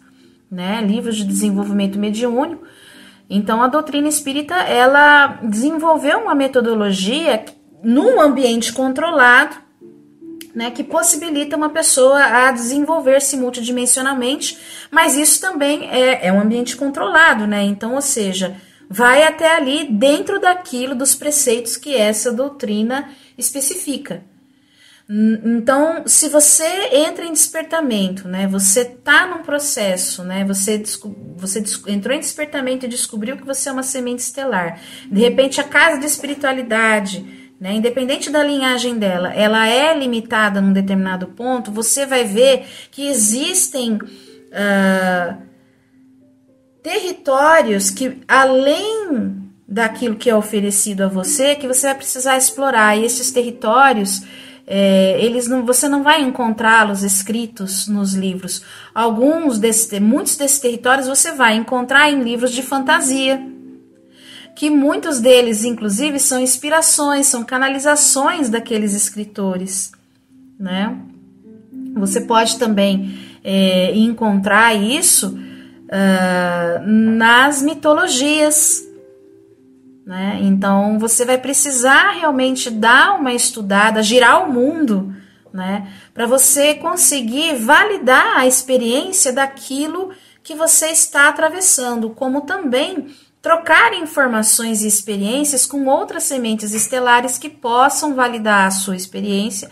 [0.51, 0.81] né?
[0.81, 2.63] Livros de desenvolvimento mediúnico.
[3.29, 7.45] Então a doutrina espírita ela desenvolveu uma metodologia
[7.81, 9.55] num ambiente controlado,
[10.53, 14.57] né, que possibilita uma pessoa a desenvolver-se multidimensionalmente,
[14.89, 17.63] mas isso também é, é um ambiente controlado, né?
[17.63, 18.57] Então, ou seja,
[18.89, 24.23] vai até ali dentro daquilo dos preceitos que essa doutrina especifica.
[25.11, 30.83] Então, se você entra em despertamento, né, você tá num processo, né, você,
[31.35, 34.79] você entrou em despertamento e descobriu que você é uma semente estelar.
[35.09, 40.71] De repente, a casa de espiritualidade, né, independente da linhagem dela, ela é limitada num
[40.71, 45.41] determinado ponto, você vai ver que existem uh,
[46.83, 52.95] territórios que, além daquilo que é oferecido a você, que você vai precisar explorar.
[52.95, 54.21] E esses territórios
[54.71, 58.63] é, eles não, você não vai encontrá-los escritos nos livros.
[58.93, 63.41] Alguns desses, muitos desses territórios você vai encontrar em livros de fantasia,
[64.55, 69.91] que muitos deles, inclusive, são inspirações, são canalizações daqueles escritores,
[70.59, 70.95] né?
[71.95, 78.83] Você pode também é, encontrar isso uh, nas mitologias,
[80.09, 80.39] né?
[80.41, 85.13] Então você vai precisar realmente dar uma estudada, girar o mundo,
[85.53, 85.87] né?
[86.15, 90.09] Para você conseguir validar a experiência daquilo
[90.41, 97.47] que você está atravessando, como também trocar informações e experiências com outras sementes estelares que
[97.47, 99.69] possam validar a sua experiência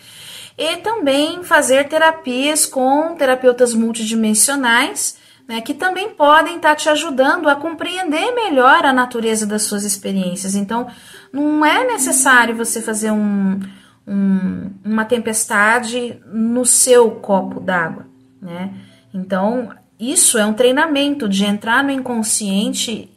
[0.56, 5.18] e também fazer terapias com terapeutas multidimensionais
[5.48, 9.84] né, que também podem estar tá te ajudando a compreender melhor a natureza das suas
[9.84, 10.56] experiências.
[10.56, 10.88] Então,
[11.32, 13.60] não é necessário você fazer um,
[14.06, 18.08] um, uma tempestade no seu copo d'água,
[18.42, 18.74] né?
[19.14, 23.10] Então, isso é um treinamento de entrar no inconsciente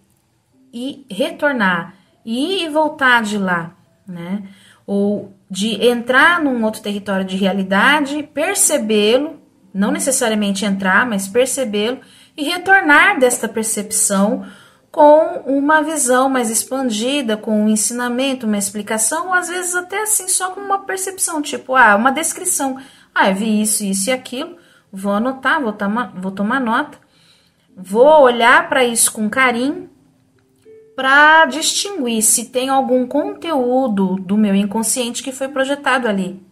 [0.72, 3.74] e retornar, e voltar de lá,
[4.07, 4.45] né?
[4.87, 9.41] Ou de entrar num outro território de realidade, percebê-lo,
[9.74, 11.99] não necessariamente entrar, mas percebê-lo
[12.41, 14.47] e retornar desta percepção
[14.91, 20.26] com uma visão mais expandida, com um ensinamento, uma explicação, ou às vezes até assim
[20.26, 22.78] só com uma percepção, tipo, ah, uma descrição.
[23.14, 24.57] Ah, eu vi isso, isso e aquilo,
[24.91, 25.76] vou anotar, vou,
[26.16, 26.99] vou tomar nota,
[27.76, 29.91] vou olhar para isso com carinho
[30.97, 36.43] para distinguir se tem algum conteúdo do meu inconsciente que foi projetado ali.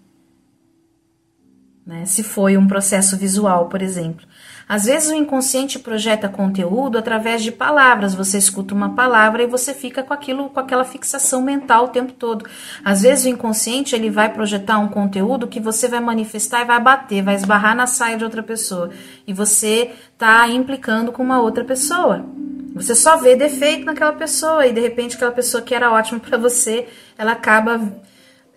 [1.84, 2.04] Né?
[2.04, 4.26] Se foi um processo visual, por exemplo.
[4.68, 8.14] Às vezes o inconsciente projeta conteúdo através de palavras.
[8.14, 12.12] Você escuta uma palavra e você fica com aquilo, com aquela fixação mental o tempo
[12.12, 12.44] todo.
[12.84, 16.80] Às vezes o inconsciente ele vai projetar um conteúdo que você vai manifestar e vai
[16.80, 18.90] bater, vai esbarrar na saia de outra pessoa.
[19.26, 22.26] E você está implicando com uma outra pessoa.
[22.74, 26.36] Você só vê defeito naquela pessoa e de repente aquela pessoa que era ótima para
[26.36, 27.80] você, ela acaba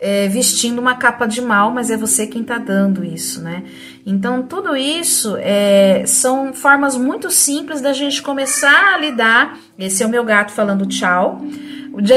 [0.02, 3.64] é, vestindo uma capa de mal, mas é você quem está dando isso, né?
[4.04, 9.60] Então, tudo isso é, são formas muito simples da gente começar a lidar.
[9.78, 11.40] Esse é o meu gato falando tchau.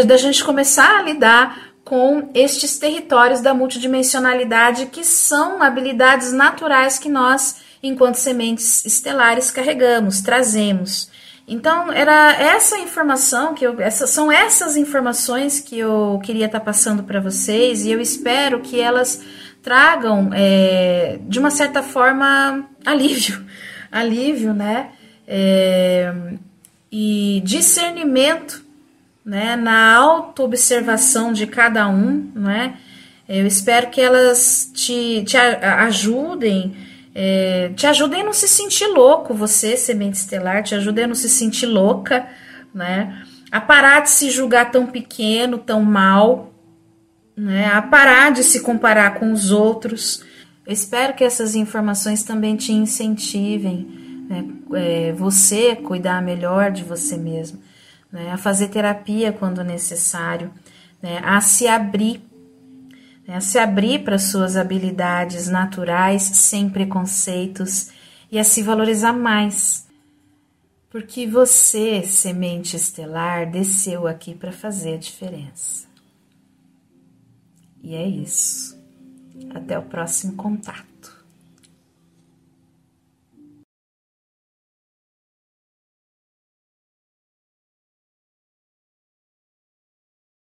[0.06, 7.10] Da gente começar a lidar com estes territórios da multidimensionalidade, que são habilidades naturais que
[7.10, 11.10] nós, enquanto sementes estelares, carregamos, trazemos.
[11.46, 13.78] Então, era essa informação que eu.
[13.80, 18.60] Essa, são essas informações que eu queria estar tá passando para vocês e eu espero
[18.60, 19.22] que elas
[19.62, 23.44] tragam, é, de uma certa forma, alívio.
[23.92, 24.90] Alívio, né?
[25.26, 26.12] É,
[26.90, 28.64] e discernimento
[29.24, 32.78] né, na autoobservação de cada um, né?
[33.28, 36.76] Eu espero que elas te, te ajudem
[37.14, 41.14] é, te ajudem a não se sentir louco, você, semente estelar, te ajudem a não
[41.14, 42.26] se sentir louca,
[42.74, 43.22] né?
[43.52, 46.52] A parar de se julgar tão pequeno, tão mal,
[47.36, 47.66] né?
[47.66, 50.24] A parar de se comparar com os outros.
[50.66, 54.44] Eu espero que essas informações também te incentivem, né?
[54.72, 57.60] é, você cuidar melhor de você mesmo,
[58.10, 58.32] né?
[58.32, 60.50] a fazer terapia quando necessário,
[61.00, 61.20] né?
[61.22, 62.22] a se abrir
[63.26, 67.90] né, se abrir para suas habilidades naturais sem preconceitos
[68.30, 69.86] e a se valorizar mais.
[70.90, 75.86] Porque você, semente estelar, desceu aqui para fazer a diferença.
[77.82, 78.78] E é isso.
[79.52, 80.93] Até o próximo contato.